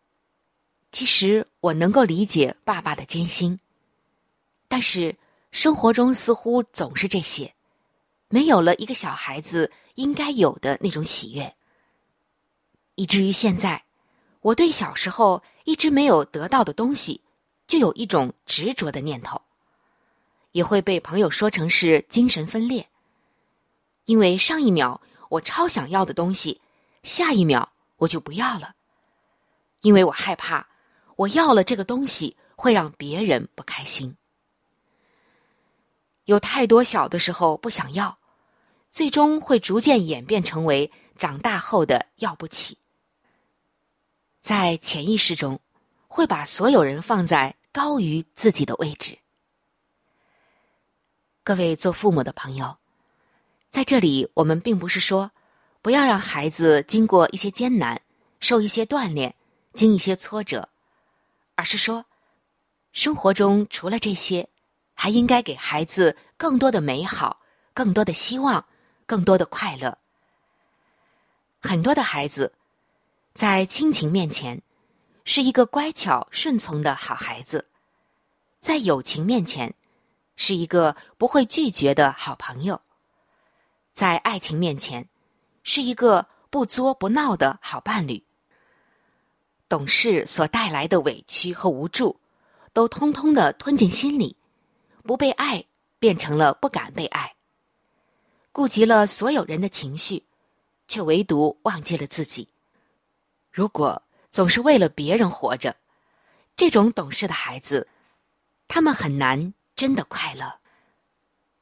[0.91, 3.61] 其实我能够理解爸爸的艰辛，
[4.69, 5.19] 但是
[5.53, 7.55] 生活中似乎总是这些，
[8.29, 11.55] 没有了一个小孩子应该有的那种喜悦，
[12.95, 13.85] 以至于现在，
[14.41, 17.23] 我对小时候一直没有得到的东西，
[17.67, 19.41] 就有一种执着的念头，
[20.53, 22.89] 也会被朋友说成是精神分裂，
[24.05, 26.61] 因为上一秒我超想要的东西，
[27.03, 28.75] 下一秒我就不要了。”
[29.83, 30.67] 因为我害怕，
[31.15, 34.17] 我要了这个东西会让别人不开心。
[36.25, 38.18] 有太多小的时候不想要，
[38.91, 42.79] 最终会逐渐演变成为长大后的要不起。
[44.43, 45.61] 在潜意识中，
[46.07, 49.19] 会把所有人放在高于自己的位置。
[51.43, 52.77] 各位做父母的朋友，
[53.71, 55.31] 在这里我们并不是说
[55.83, 58.01] 不要让孩子经过一些艰难，
[58.41, 59.35] 受一些锻炼。
[59.75, 60.71] 经一些挫折，
[61.55, 62.05] 而是说，
[62.91, 64.49] 生活中除了这些，
[64.93, 67.39] 还应该给孩子更多的美好、
[67.75, 68.67] 更多的希望、
[69.09, 69.97] 更多的快乐。
[71.63, 72.53] 很多的孩子，
[73.33, 74.61] 在亲情面前，
[75.25, 77.65] 是一个乖巧顺从的好孩子；
[78.61, 79.75] 在友情面前，
[80.37, 82.77] 是一个不会拒绝的好朋友；
[83.95, 85.09] 在爱情面前，
[85.65, 88.23] 是一个不作不闹的好伴侣。
[89.71, 92.21] 懂事所带来的委屈和无助，
[92.75, 94.37] 都通通的吞进心里，
[95.03, 95.65] 不被爱
[95.99, 97.35] 变成了不敢被爱。
[98.59, 100.25] 顾及了所有人的情绪，
[100.89, 102.49] 却唯独忘记了自己。
[103.53, 105.77] 如果总是为了别人活着，
[106.57, 107.87] 这种懂事的孩子，
[108.67, 110.59] 他们很难真的快乐。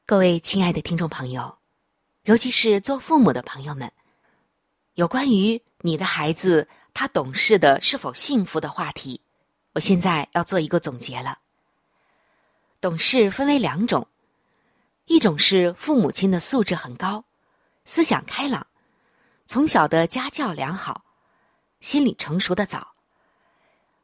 [0.07, 1.59] 各位亲爱的听众朋友，
[2.23, 3.93] 尤其是做父母的朋友们，
[4.95, 6.67] 有关于你的孩子。
[6.95, 9.21] 他懂事的是否幸福的话题，
[9.73, 11.37] 我现在要做一个总结了。
[12.81, 14.07] 懂事分为两种，
[15.07, 17.23] 一种是父母亲的素质很高，
[17.85, 18.67] 思想开朗，
[19.45, 21.05] 从小的家教良好，
[21.79, 22.93] 心理成熟的早。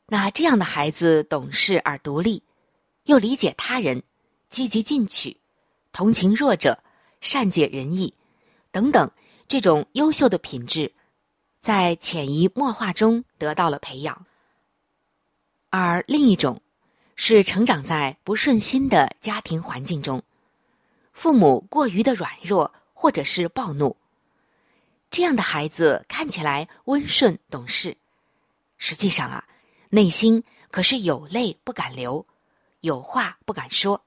[0.08, 2.44] 那这样的孩子懂事而独立，
[3.04, 4.04] 又理解他人，
[4.50, 5.38] 积极进取，
[5.92, 6.82] 同情弱者，
[7.22, 8.14] 善解人意，
[8.72, 9.12] 等等，
[9.48, 10.94] 这种优秀的品质。
[11.60, 14.26] 在潜移默化中得到了培养，
[15.70, 16.62] 而另一种
[17.16, 20.22] 是成长在不顺心的家庭环境中，
[21.14, 23.96] 父母过于的软弱或者是暴怒。
[25.10, 27.96] 这样的孩子看起来温顺懂事，
[28.78, 29.48] 实际上啊，
[29.90, 32.26] 内心可是有泪不敢流，
[32.82, 34.04] 有话不敢说，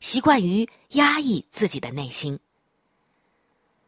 [0.00, 2.40] 习惯于压抑自己的内心。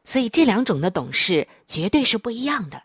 [0.04, 2.82] 所以这两种的懂事绝对是不一样的。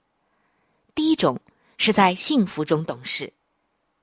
[0.95, 1.39] 第一种
[1.78, 3.34] 是在幸福中懂事，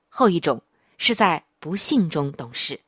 [0.07, 0.61] 后一种
[0.99, 2.79] 是在不幸中懂事。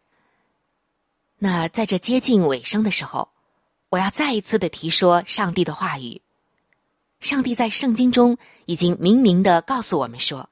[1.40, 3.30] 那在这接近尾声的时候，
[3.90, 6.22] 我要再一次的提说上帝的话语。
[7.20, 10.50] 上帝在圣经中已经明明的告诉我们说，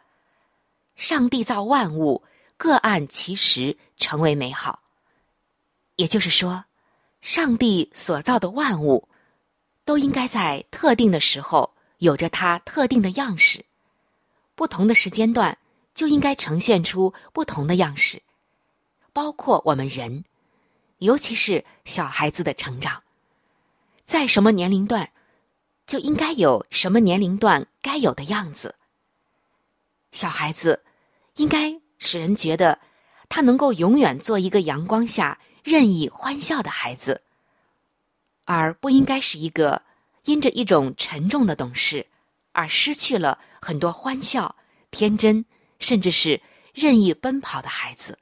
[0.96, 2.24] 上帝造万物
[2.58, 4.80] 各按其时成为美好。
[5.96, 6.66] 也就是说，
[7.22, 9.08] 上帝所造的万物。
[9.88, 13.64] 都应该在特定的时候有着它特定的样式，
[14.54, 15.58] 不同的时间段
[15.96, 18.22] 就应该呈现出不同的样式，
[19.14, 20.26] 包括我们人，
[21.00, 23.04] 尤其是小孩子的成长，
[24.06, 25.12] 在什么年龄段
[25.86, 28.76] 就应该有什么年龄段该有的样子。
[30.12, 30.84] 小孩子
[31.36, 32.80] 应该使人觉得
[33.30, 37.22] 他能够永远做一个阳光下任意欢笑的孩子。
[38.46, 39.84] 而不应该是一个
[40.24, 42.08] 因着一种沉重的懂事
[42.54, 44.56] 而失去了很多欢笑、
[44.90, 45.46] 天真，
[45.80, 46.42] 甚至是
[46.74, 48.18] 任意奔跑的孩子。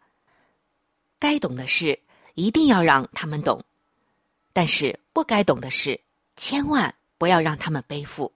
[1.20, 2.00] 该懂的事
[2.36, 3.64] 一定要让他们懂，
[4.54, 6.00] 但是不该懂的事
[6.38, 8.32] 千万不要让他们背负。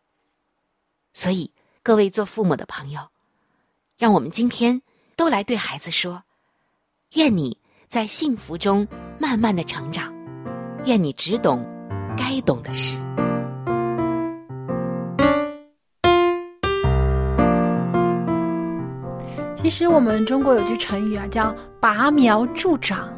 [1.13, 1.51] 所以，
[1.83, 3.07] 各位做父母的朋友，
[3.97, 4.81] 让我们今天
[5.15, 6.23] 都来对孩子说：
[7.13, 8.87] 愿你在幸福中
[9.19, 10.13] 慢慢的成长，
[10.85, 11.65] 愿你只懂。
[12.17, 12.97] 该懂的事。
[19.55, 23.09] 其实我们中国有句成语啊，叫“拔苗助长”。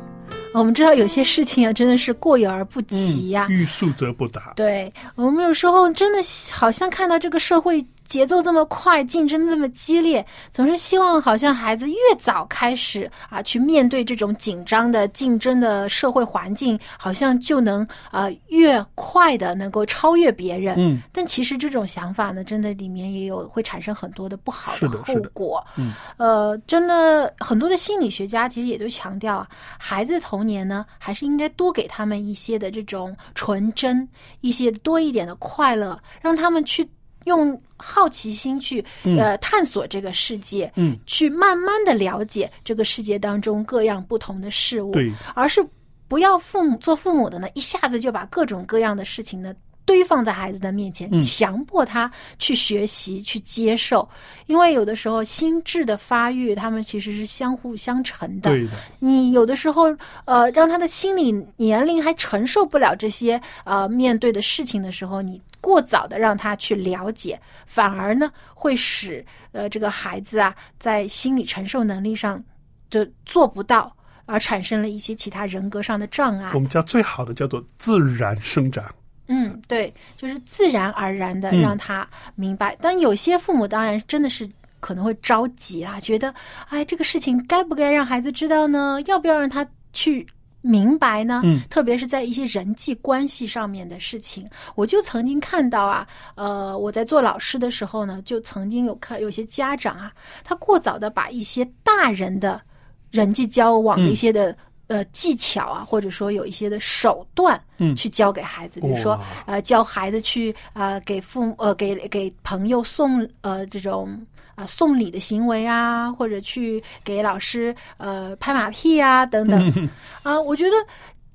[0.54, 4.54] 我们知道有些事情啊，真的是过犹而不及呀，欲速则不达。
[4.56, 6.20] 对我们有时候真的
[6.52, 7.86] 好像看到这个社会。
[8.12, 20.76] 节奏这么快，竞争这么激烈，总是希望好像孩子越早开始啊，去面对这种紧张的竞争的社会环境，好像就能啊越快的能够超越别人。
[20.78, 25.66] 嗯，但其实这种想法呢，真的里面也有会产生很多的不好的后果。
[25.78, 29.47] 嗯，呃，真的很多的心理学家其实也都强调啊，
[29.80, 34.05] 孩子的童年呢，还是应该多给他们一些的这种纯真，
[34.41, 36.86] 一些多一点的快乐，让他们去。
[37.26, 38.84] 用好奇心去
[39.17, 45.65] 呃探索这个世界，嗯，去慢慢的了解这个世界当中各样不同的事物，对，而是
[46.07, 49.53] 不要父母做父母的呢，一下子就把各种各样的事情呢
[49.86, 54.07] 堆放在孩子的面前，强迫他去学习去接受，
[54.45, 58.72] 因为有的时候心智的发育，他们其实是相互相成的，对的。
[58.99, 59.95] 你有的时候
[60.26, 65.41] 呃让他的心理年龄还承受不了这些呃面对的事情的时候，你。
[65.62, 72.43] 过早的让他去了解，反而呢会使呃这个孩子啊在心理承受能力上
[72.89, 73.95] 就做不到，
[74.26, 76.51] 而产生了一些其他人格上的障碍。
[76.53, 78.84] 我们叫最好的叫做自然生长。
[79.28, 82.05] 嗯，对，就是自然而然的让他
[82.36, 82.76] 明白。
[82.82, 84.49] 但有些父母当然真的是
[84.80, 86.34] 可能会着急啊，觉得
[86.70, 88.99] 哎这个事情该不该让孩子知道呢？
[89.05, 90.26] 要不要让他去？
[90.62, 102.62] 明白呢，嗯，特别是在一些人际关系上面的事情，我就曾经看到啊，呃，我在做老师的时候呢，就曾经有看有些家长啊，他过早的把一些大人的
[103.09, 104.55] 人际交往的一些的
[104.88, 114.20] 呃技巧啊，或者说有一些的手段，嗯，去教给孩子，比如说呃教孩子去啊给父母呃给给朋友送呃这种。
[114.62, 119.89] 啊，送礼的行为啊，或者去给老师呃拍马屁啊，等等
[120.22, 120.76] 啊，我觉得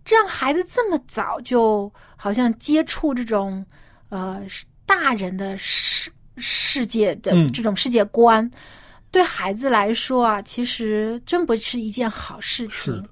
[0.04, 3.66] 让孩子这么早就好像接触这种
[4.10, 4.40] 呃
[4.86, 8.48] 大人的世世界的这种世界观，
[9.10, 13.04] 对孩子来说啊，其实真不是一件好事情。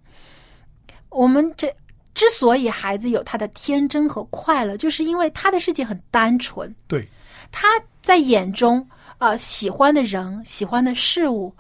[1.09, 1.75] 我们这
[2.15, 6.73] 之所以孩子有他的天真和快乐，就是因为他的世界很单纯。
[6.87, 7.09] 对，
[7.51, 7.67] 他
[8.01, 8.89] 在眼中。
[9.25, 11.51] 啊，喜欢的人，喜欢的事物，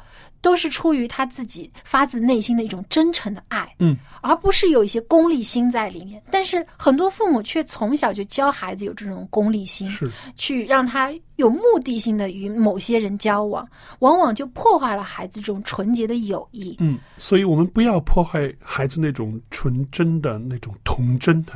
[0.42, 6.22] 都是出于他自己发自内心的一种真诚的爱，嗯，而不是有一些功利心在里面。
[6.30, 13.66] 但是很多父母却从小就教孩子有这种功利心，是去让他有目的性的与某些人交往，
[14.00, 16.76] 往往就破坏了孩子这种纯洁的友谊。
[16.80, 21.54] 嗯，所以我们不要破坏孩子那种纯真的那种童真的。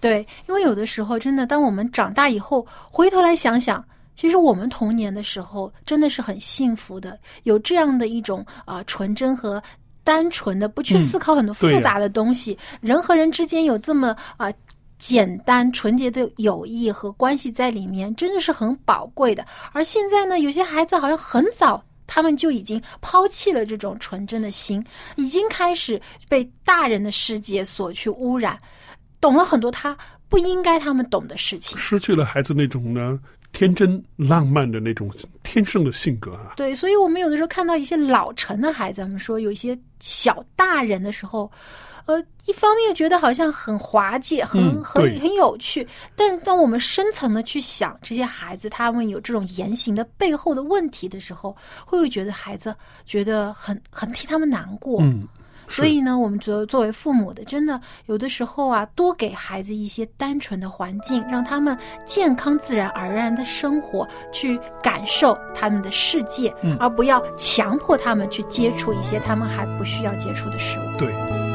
[0.00, 3.82] 对，因为有的时候真的，当我们长大以后，回头来想想。
[4.16, 9.62] 其实我们童年的时候真的是很幸福的，有这样的一种啊纯真和
[10.02, 12.58] 单纯的，不去思考很多复杂的东西。
[12.80, 14.52] 人和人之间有这么啊、
[14.98, 19.44] 简单纯洁的友谊和关系在里面，真的是很宝贵的。
[19.72, 21.80] 而现在呢，有些孩子好像很早。
[22.08, 24.80] 他们就已经抛弃了这种纯真的心，
[25.16, 28.56] 已经开始被大人的世界所去污染，
[29.20, 29.94] 懂了很多他
[30.28, 31.76] 不应该他们懂的事情。
[31.76, 33.18] 失去了孩子那种呢
[33.56, 35.10] 天真浪漫的那种
[35.42, 36.52] 天生的性格啊。
[36.58, 41.50] 对，所以我们有的时候看到一些老成的孩子，我们说有一些小大人的时候，
[42.04, 52.76] 呃，一方面觉得好像很滑稽，很、嗯很很有趣，但当我们深层的去想这些孩子他们有这种言行的背后的问题的时候，会不会觉得孩子
[53.06, 55.00] 觉得很很替他们难过？
[55.00, 55.26] 嗯，
[55.68, 70.98] 所以呢，我们觉得作为父母的，真的有的时候啊，多给孩子一些单纯的环境，让他们健康、自然而然的生活，去感受他们的世界，嗯而不要强迫他们去接触一些他们还不需要接触的事物。
[70.98, 71.45] 对。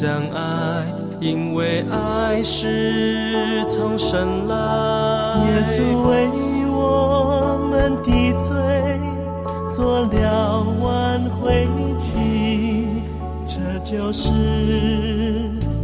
[0.00, 0.86] 相爱，
[1.20, 4.54] 因为爱是从神来。
[5.44, 6.28] 耶稣为
[6.70, 8.54] 我们的罪
[9.74, 11.66] 做了挽回
[11.98, 12.12] 祭，
[13.44, 14.30] 这就是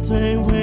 [0.01, 0.53] 最为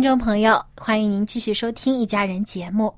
[0.00, 2.90] 听众朋友，欢迎您继续收听《一家人》节目。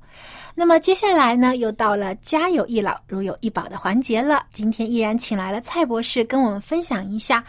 [0.55, 4.41] 那么接下来呢，又到了家有一老如有一宝的环节了。
[4.53, 7.43] 今天依然请来了蔡博士跟我们分享一下，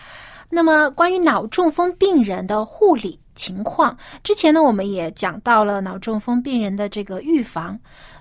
[0.50, 3.96] 那么关于脑中风病人的护理情况。
[4.24, 7.78] 之前呢，我们也讲到了脑中风病人的这个预防。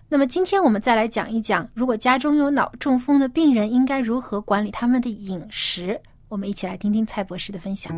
[0.08, 6.00] 那么今天我们再来讲一讲，如果家中有脑中风的病人，应该如何管理他们的饮食。
[6.30, 7.92] 我们一起来听听蔡博士的分享。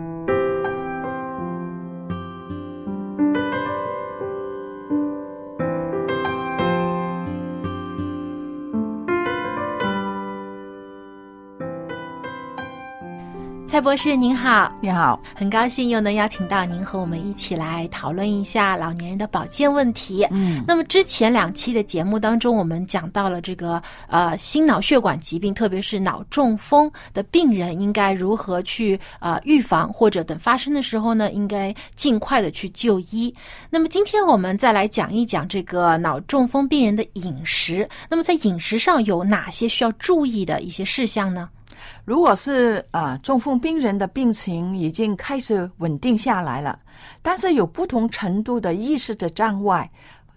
[13.75, 20.25] 蔡博士您好，你好，很高兴又能邀请到您和我们一起来讨论一下老年人的保健问题。
[20.31, 33.35] 嗯，那么之前两期的节目当中，我们讲到了这个呃心脑血管疾病，特别是脑中风的病人应该如何去呃预防，或者等发生的时候呢，应该尽快的去就医。
[33.69, 37.85] 那么今天我们再来讲一讲这个脑中风病人的饮食。
[38.09, 41.49] 那么在饮食上有哪些需要注意的一些事项呢？
[42.03, 46.79] 如果是啊、呃中风病人的病情已经开始稳定下来了，
[47.21, 49.89] 但是有不同程度的意识的障碍，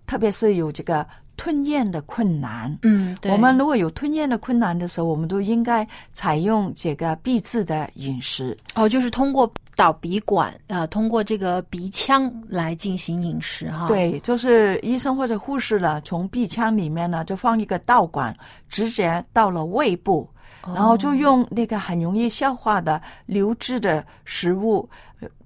[0.07, 2.77] 特别是有这个吞咽的困难。
[2.83, 8.57] 嗯，对，我们如果有吞咽的困难的时候，我们都应该采用这个闭制的饮食。
[8.75, 18.37] 哦，就是通过导鼻管，呃，通过这个鼻腔来进行饮食哈。，对，就是医生或者护士呢，从鼻腔里面呢就放一个导管，
[18.69, 20.29] 直接到了胃部，
[20.67, 24.89] 然后就用那个很容易消化的流质的食物，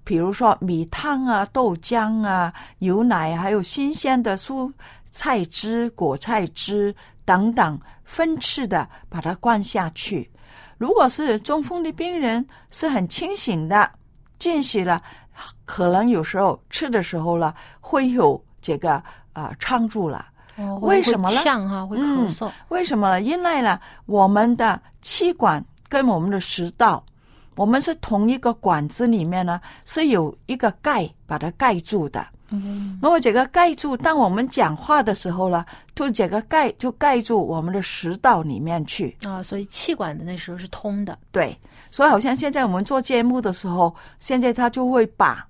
[0.02, 4.72] 比如说米汤啊、豆浆啊、牛奶，还有新鲜的蔬
[5.10, 6.94] 菜汁、果菜汁
[7.24, 10.30] 等等，分次的把它灌下去。
[10.78, 13.88] 如果是中风的病人是很清醒的，
[14.38, 15.00] 进食了，
[15.64, 19.04] 可能有时候吃的时候了会有这个啊、
[19.34, 20.26] 呃撑住了。
[20.62, 22.50] 哦、为什么呢会呛哈，会咳嗽。
[22.68, 23.20] 为什么呢？
[23.20, 27.04] 因为呢，我们的气管跟我们的食道，
[27.56, 32.26] 我们是同一个管子里面呢是有一个盖把它盖住的。
[32.54, 39.16] 嗯，那么这个盖住，当我们讲话的时候呢，就这个盖就盖住我们的食道里面去。
[39.24, 41.18] 啊，所以气管的那时候是通的。
[41.30, 41.58] 对，
[41.90, 45.48] 所以好像现在我们做节目的时候，现在他就会把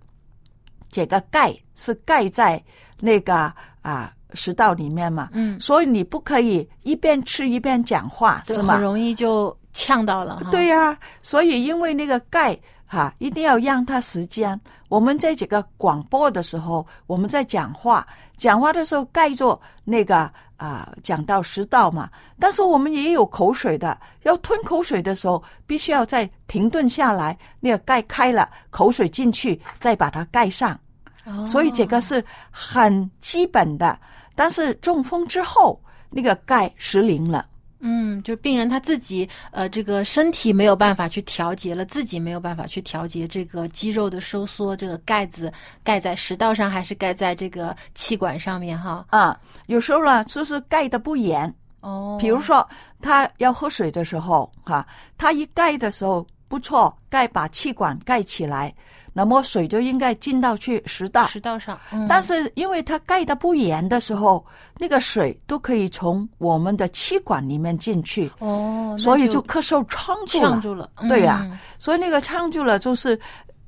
[0.93, 2.63] 这个盖是盖在
[3.01, 8.83] 那个啊、食道里面嘛，嗯，所以你不可以一边吃一边讲话，对是吗很？
[8.83, 10.51] 容易就呛到了哈。
[10.51, 14.61] 对呀、所以因为那个钙哈、一定要让它时间。
[14.89, 18.07] 我们在这个广播的时候，我们在讲话，
[18.37, 22.11] 讲话的时候盖住那个啊、讲到食道嘛。
[22.39, 30.79] 但是我们也有口水的，要吞口水的时候，必须要再停顿下来，那个盖开了，口水进去，再把它盖上。
[31.25, 33.99] 哦所以这个是很基本的。
[34.43, 35.81] 但是中风之后，
[36.11, 37.47] 那个钙失灵了。
[37.79, 45.53] 嗯，就病人他自己呃，这个身体没有办法去调节了，自己没有办法去调节这个肌肉的收缩，这个盖子
[45.85, 49.07] 盖在食道上还是盖在这个气管上面哈？
[49.11, 51.55] 啊，有时候呢，就是盖的不严。
[51.83, 52.69] 哦，比如说
[53.01, 54.85] 他要喝水的时候，哈、
[55.17, 58.75] 他一盖的时候不错，盖把气管盖起来，
[59.13, 61.27] 那么水就应该进到去食道。
[61.27, 64.45] 食道上，嗯、但是因为它盖的不严的时候，
[64.79, 70.51] 那个水都可以从我们的气管里面进去，哦，所以就就咳嗽呛住了。
[70.51, 73.19] 呛住了，对呀、嗯所以那个呛住了，就是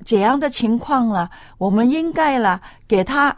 [0.05, 1.29] 这样的情况了。
[1.59, 3.37] 我们应该了给他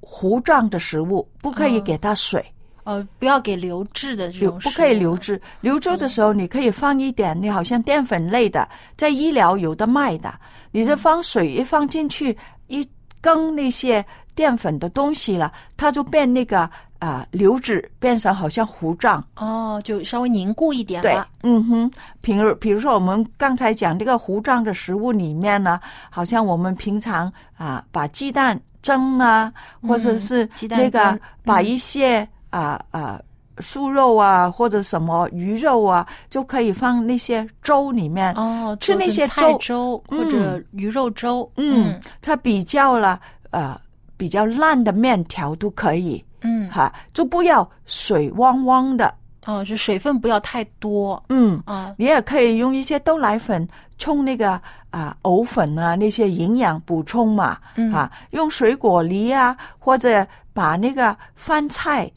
[0.00, 2.44] 糊状的食物，不可以哦给他水。
[2.90, 5.16] 呃，不要给流质的这种，不可以流。
[5.16, 10.34] 质，流质的时候你可以放一点，你好像淀粉类的，在医疗有的卖的，
[10.72, 12.36] 你这放水一放进去，
[12.66, 12.84] 一
[13.20, 16.68] 羹那些淀粉的东西了，它就变那个
[16.98, 19.24] 啊、流质，变成好像糊状。
[19.36, 25.78] 哦，就稍微凝固一点对。，嗯哼，比如比如说我们刚才讲这个糊状的食物里面呢，
[26.10, 29.52] 好像我们平常啊把鸡蛋蒸啊，
[29.86, 33.20] 或者是那个把一些啊啊
[33.58, 38.32] 素肉啊或者什么鱼肉啊，就可以放那些粥里面。
[38.34, 41.50] 哦，吃那些粥粥嗯或者鱼肉粥。
[41.56, 43.20] 嗯，它比较了
[43.50, 43.78] 呃
[44.16, 49.12] 比较烂的面条都可以嗯，哈，就不要水汪汪的。
[49.46, 51.22] 哦，就水分不要太多。
[51.28, 53.66] 嗯，啊，你也可以用一些豆奶粉
[53.98, 62.10] 冲那个啊藕粉啊那些营养补充嘛，嗯啊，用水果梨啊，或者把那个饭菜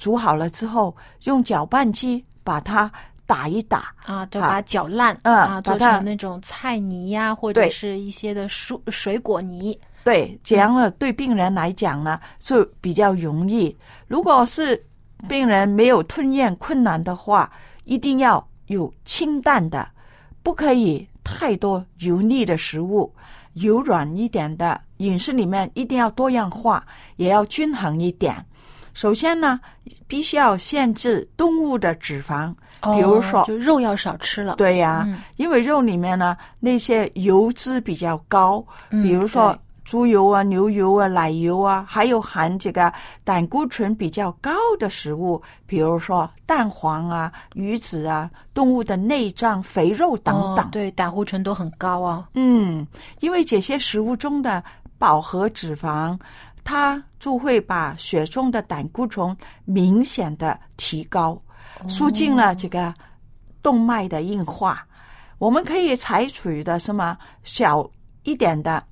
[0.00, 2.90] 煮好了之后，用搅拌机把它
[3.26, 9.78] 打一打，啊，就啊把它搅烂，嗯啊，做成那种菜泥呀，或者是一些的蔬水果泥。
[10.02, 13.76] 对，这样呢对病人来讲呢是比较容易。
[14.08, 14.82] 如果是
[15.28, 17.52] 病人没有吞咽困难的话，
[17.84, 19.86] 一定要有清淡的，
[20.42, 23.14] 不可以太多油腻的食物，
[23.52, 26.82] 柔软一点的饮食里面一定要多样化，
[27.16, 28.34] 也要均衡一点。
[28.94, 29.60] 首先呢，
[30.06, 32.54] 必须要限制动物的脂肪，
[32.94, 34.56] 比如说哦就肉要少吃了。
[34.56, 42.92] 对呀、嗯因为肉里面呢那些油脂比较高，嗯比如说猪油啊、牛油啊、奶油啊，还有含这个
[43.24, 50.64] 胆固醇比较高的食物，比如说蛋黄啊、鱼子啊、动物的内脏、肥肉等等。
[50.66, 52.28] 哦、对，胆固醇都很高啊。
[52.34, 52.86] 嗯，
[53.20, 54.62] 因为这些食物中的
[54.96, 56.16] 饱和脂肪，
[56.62, 61.40] 它就会把血中的胆固醇明显的提高，
[61.86, 62.92] 促进了这个
[63.62, 64.84] 动脉的硬化。
[65.38, 67.88] 我们可以采取的什么小
[68.24, 68.82] 一点的，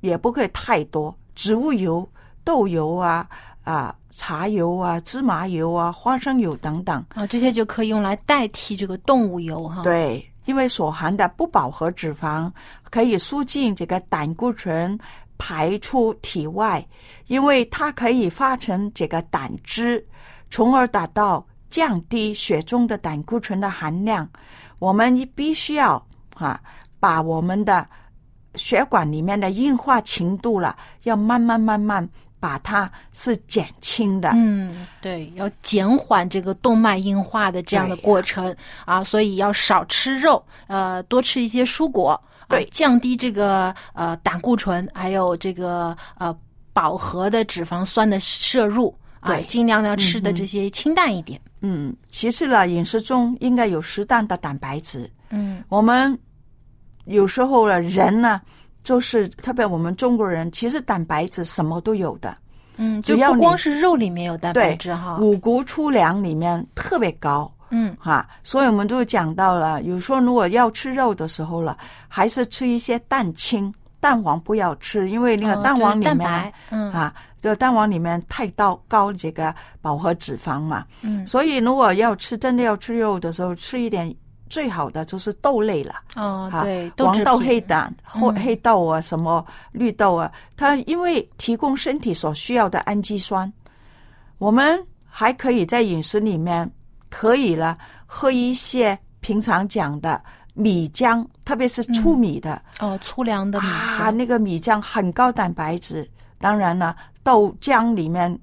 [0.00, 2.06] 也不可以太多，植物油、
[2.44, 3.26] 豆油啊、
[3.64, 7.04] 啊茶油啊、芝麻油啊、花生油等等。
[7.14, 9.82] 啊，这些就可以用来代替这个动物油哈。
[9.82, 12.50] 对，因为所含的不饱和脂肪
[12.90, 14.98] 可以促进这个胆固醇
[15.40, 16.86] 排出体外，
[17.28, 20.06] 因为它可以发成这个胆汁，
[20.50, 24.28] 从而达到降低血中的胆固醇的含量。
[24.78, 26.60] 我们必须要啊，
[27.00, 27.88] 把我们的
[28.54, 32.06] 血管里面的硬化程度了，要慢慢慢慢
[32.38, 34.32] 把它是减轻的。
[34.34, 42.20] 嗯，对，要减缓这个动脉硬化的这样的过程啊，所以要少吃肉，呃，多吃一些蔬果，
[42.50, 46.36] 对，降低这个呃胆固醇，还有这个呃
[46.72, 48.94] 饱和的脂肪酸的摄入。
[49.20, 51.38] 啊，尽量要吃的这些清淡一点。
[51.60, 55.10] 嗯，其次呢，饮食中应该有适当的蛋白质。
[55.28, 56.18] 嗯，我们
[57.04, 58.40] 有时候呢，人呢，
[58.82, 62.34] 就是特别我们中国人，其实蛋白质什么都有的。
[62.78, 67.52] 嗯，就不光是肉里面有蛋白质哈，五谷粗粮里面特别高。
[67.70, 73.72] 嗯，哈，所以我们就讲到了，有时候如果要吃肉的时候了，还是吃一些蛋清。
[74.02, 84.10] 蛋黄不要吃，因为那个蛋黄里面、哦、嗯、啊，这蛋黄里面太高高这个饱和脂肪嘛，嗯，所以如果要吃真的要吃肉的时候，吃一点
[84.48, 85.96] 最好的就是豆类了。
[86.16, 93.52] 哦，啊、对，黄豆、黑蛋、嗯、黑豆啊，什么绿豆啊，它因为提供身体所需要的氨基酸，
[94.38, 96.66] 我们还可以在饮食里面
[97.10, 100.22] 可以了喝一些平常讲的。
[100.52, 106.06] 米浆，特别是粗米的、嗯、哦，粗粮的米浆啊，那个米浆很高蛋白质。
[106.38, 108.36] 当然了，豆浆里面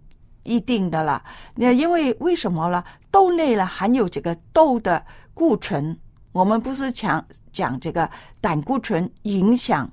[0.43, 1.21] 一定的了。
[1.53, 2.83] 那因为为什么呢？
[3.11, 5.95] 豆类呢含有这个豆的固醇。
[6.31, 8.09] 我们不是讲讲这个
[8.41, 9.87] 胆固醇影响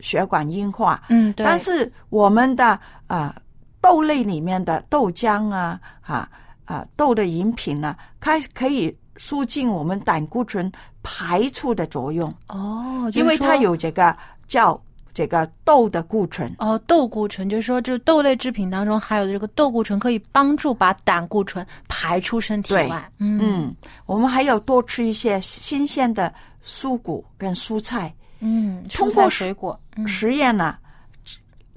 [0.00, 1.44] 血管硬化，嗯，对。
[1.44, 3.34] 但是我们的啊、呃、
[3.80, 6.30] 豆类里面的豆浆啊，啊
[6.66, 10.70] 啊豆的饮品呢，它可以促进我们胆固醇
[11.02, 12.32] 排出的作用。
[12.48, 14.14] 哦，因为它有这个
[14.46, 14.78] 叫
[15.14, 16.54] 这个豆的固醇。
[16.58, 23.10] 哦，豆固醇就是说，这豆类制品当中含有的这个豆固醇可以帮助把胆固醇排出身体外。
[23.18, 28.14] 嗯,嗯，我们还要多吃一些新鲜的蔬果跟蔬菜。
[28.40, 30.76] 嗯，通过水果、嗯、实验呢，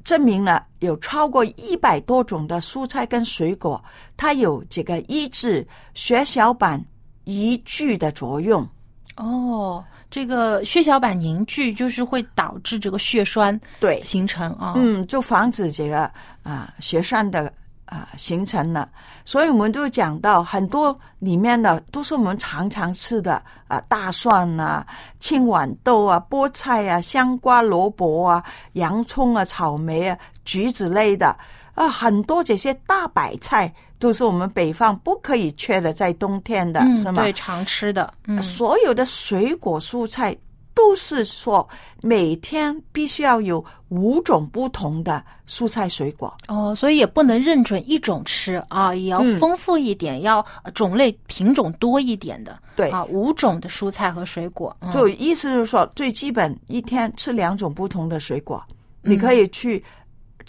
[0.10, 3.80] 证明了有超过一百多种的蔬菜跟水果，
[4.18, 6.84] 它有这个抑制血小板
[7.26, 8.68] 凝聚的作用。
[9.18, 17.54] 哦，这个血小板凝聚就是会导致这个血栓对形成啊，嗯，就防止这个啊血栓的
[17.90, 18.88] 啊形成了。
[19.26, 24.86] 所以我们就讲到很多里面的都是我们常常吃的啊，大蒜啊、
[25.20, 31.38] 青豌豆啊、菠菜啊、香瓜、萝卜啊、洋葱啊、草莓啊、橘子类的
[31.76, 33.74] 啊，很多这些大白菜。
[34.00, 37.22] 都是我们北方不可以缺的，在冬天的、嗯、是吗？
[37.22, 38.14] 对，常吃的。
[38.28, 40.34] 嗯，所有的水果蔬菜
[40.80, 41.68] 都是说
[42.02, 46.34] 每天必须要有五种不同的蔬菜水果。
[46.48, 52.58] 哦，所以也不能认准一种吃啊，也要丰富一点，嗯、要种类品种多一点的。
[52.78, 54.74] 对啊，五种的蔬菜和水果。
[54.80, 58.64] 嗯、就意思是说，最基本一天吃两种不同的水果，
[59.02, 59.84] 你可以去。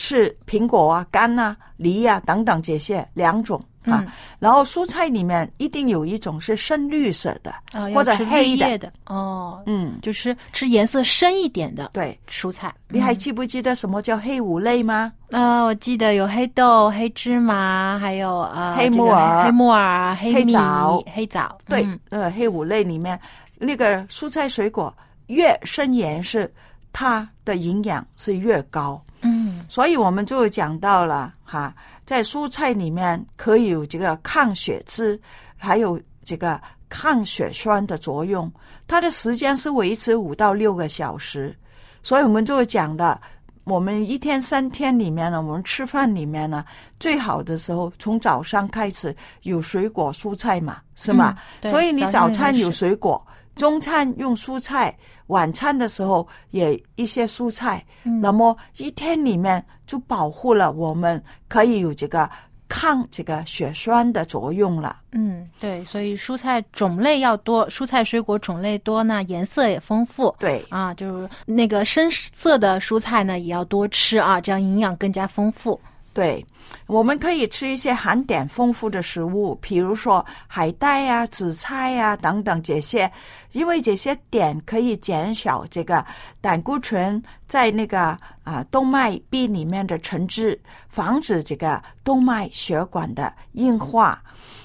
[0.00, 8.78] 吃苹果啊、柑啊、梨啊等等这些两种啊，嗯、然后蔬菜里面一定有一种是深绿色的，啊、或者黑的。
[8.78, 8.90] 的。
[9.04, 12.74] 哦，嗯，就是吃颜色深一点的对蔬菜。
[12.88, 15.12] 你还记不记得什么叫黑五类吗？
[15.32, 21.58] 啊、呃，我记得有黑豆、黑芝麻，还有呃黑木耳、黑木耳、黑黑枣、黑枣。
[21.68, 23.20] 对，嗯、呃，黑五类里面
[23.58, 24.94] 那个蔬菜水果
[25.26, 26.50] 越深颜色，
[26.90, 28.98] 它的营养是越高。
[29.22, 35.20] 嗯，所以我们就讲到了哈，在蔬菜里面可以有这个抗血脂，
[35.56, 38.50] 还有这个抗血栓的作用。
[38.88, 41.56] 它的时间是维持五到六个小时，
[42.02, 43.20] 所以我们就讲的，
[43.62, 46.64] 我们一天三天里面呢，我们吃饭里面呢，
[46.98, 51.36] 最好的时候从早上开始有水果蔬菜嘛，是吗？
[51.60, 54.96] 嗯、所以你早餐有水果，中餐用蔬菜，
[55.30, 62.28] 晚餐的时候也一些蔬菜，嗯那么一天里面就保护了我们可以有这个
[62.68, 64.96] 抗这个血栓的作用了。
[65.12, 70.32] 嗯，对，所以蔬菜种类要多，蔬菜水果种类多呢，颜色也丰富。
[70.38, 75.80] 对啊，就是那个深色的蔬菜呢，也要多吃啊，这样营养更加丰富。
[76.12, 76.44] 对，
[76.86, 83.10] 我们可以吃一些含碘丰富的食物，比如说海带呀、紫菜呀等等这些，
[83.52, 86.04] 因为这些碘可以减少这个
[86.40, 90.58] 胆固醇在那个啊动脉壁里面的沉积，
[90.88, 94.20] 防止这个动脉血管的硬化。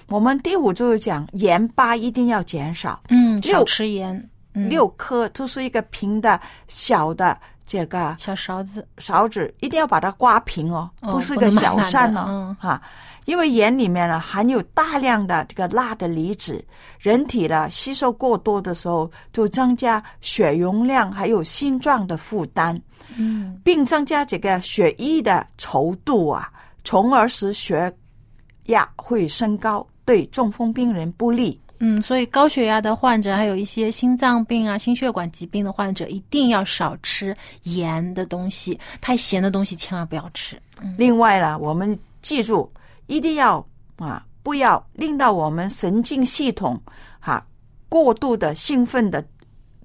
[0.08, 4.16] 我们第五就是讲盐巴一定要减少，嗯，六少吃盐。
[4.58, 12.55] 嗯六颗就是一个平的小的这个小勺子，勺子一定要把它刮平哦，哦不是个小扇哦，嗯。
[12.59, 12.82] 哈、
[13.26, 16.63] 因为盐里面呢含有大量的这个钠的离子，
[16.99, 22.80] 人体呢吸收过多的时候，就增加血容量还有心脏的负担，
[23.18, 26.51] 嗯，并增加这个血液的稠度啊，
[26.84, 27.91] 从而使血
[28.66, 31.59] 压会升高，对中风病人不利。
[31.80, 40.61] 嗯，所以高血压的患者，还有一些心脏病啊、心血管疾病的患者，一定要少吃盐的东西，太咸的东西千万不要吃。
[40.97, 42.71] 另外呢，我们记住
[43.07, 43.65] 一定要
[43.97, 46.82] 啊，不要令到我们神经系统
[47.19, 47.45] 哈、
[47.89, 49.26] 过度的兴奋的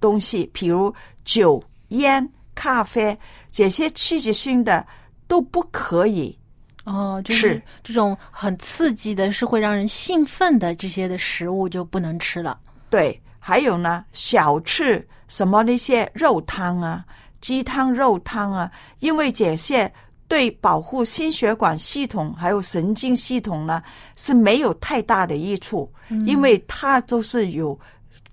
[0.01, 3.17] 东西，比如酒、烟、咖啡
[3.51, 4.87] 这些刺激性的
[5.27, 6.39] 都不可以。
[6.85, 12.59] 哦，就是是这种很刺激的，是会让人兴奋的这些的食物就不能吃了。
[12.89, 17.05] 对，还有呢，小吃什么那些肉汤啊、
[17.41, 19.93] 鸡汤、肉汤啊，因为这些
[20.27, 23.83] 对保护心血管系统还有神经系统呢
[24.17, 27.79] 是没有太大的益处，嗯因为它都是有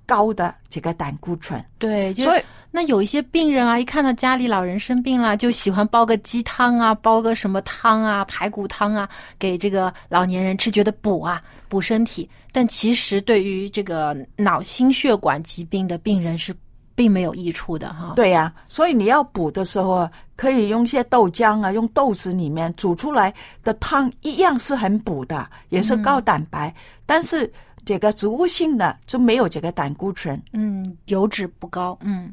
[0.06, 1.64] 高的这个胆固醇。
[1.78, 2.42] 对，就所以
[2.78, 9.10] 那有一些病人啊，一看到家里老人生病了，就喜欢煲个鸡汤啊，煲个什么汤啊，排骨汤啊，
[9.40, 12.30] 给这个老年人吃，觉得补啊，补身体。
[12.52, 16.56] 但其实对于这个脑心血管疾病的病人是
[16.94, 18.14] 并没有益处的哈。
[18.16, 26.72] 对呀、所以你要补的时候啊，可以用一些豆浆啊，用豆子里面煮出来的汤一样是很补的，也是高蛋白，
[27.08, 27.52] 但是
[27.84, 30.40] 这个植物性的就没有这个胆固醇。
[30.54, 32.32] 嗯，油脂不高，嗯。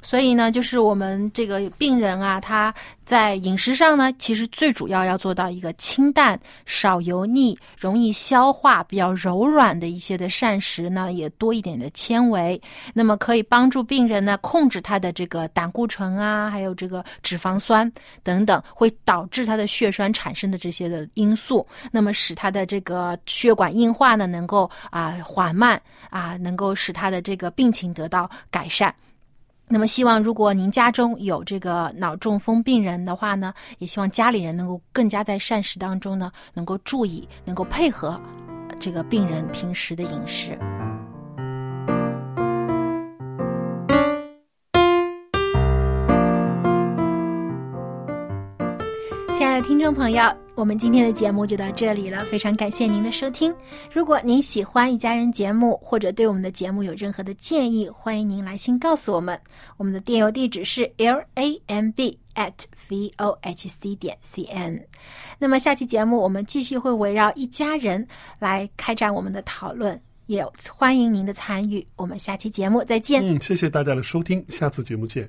[0.00, 2.72] 所以呢，就是我们这个病人啊，他
[3.04, 12.60] 在饮食上呢，其实最主要要做到一个清淡、少油腻、容易消化、比较柔软的一些的膳食呢，也多一点的纤维。
[12.94, 17.90] 那么可以帮助病人呢控制他的这个胆固醇啊，还有这个脂肪酸
[18.22, 28.94] 等等，会导致他的血栓产生的这些的因素，那么使他的这个血管硬化呢能够啊、缓慢啊，能够使他的这个病情得到改善。
[29.70, 38.18] 那么，希望如果您家中有这个脑中风病人的话呢，也希望家里人能够更加在膳食当中呢，能够注意，能够配合
[38.80, 40.58] 这个病人平时的饮食。
[49.62, 50.22] 听众朋友，
[50.54, 53.52] 我们今天的节目就到这里了，非常感谢您的收听。
[53.92, 59.38] 如果您喜欢一家人节目，或者对我们的节目有任何的建议，欢迎您来信告诉我们。
[59.76, 62.52] 我们的电邮地址是 l a m b at
[62.88, 64.80] v o h c 点 c n。
[65.38, 68.06] 那么下期节目我们继续会围绕一家人
[68.38, 71.84] 来开展我们的讨论，也欢迎您的参与。
[71.96, 73.22] 我们下期节目再见。
[73.24, 75.28] 嗯，谢谢大家的收听，下次节目见。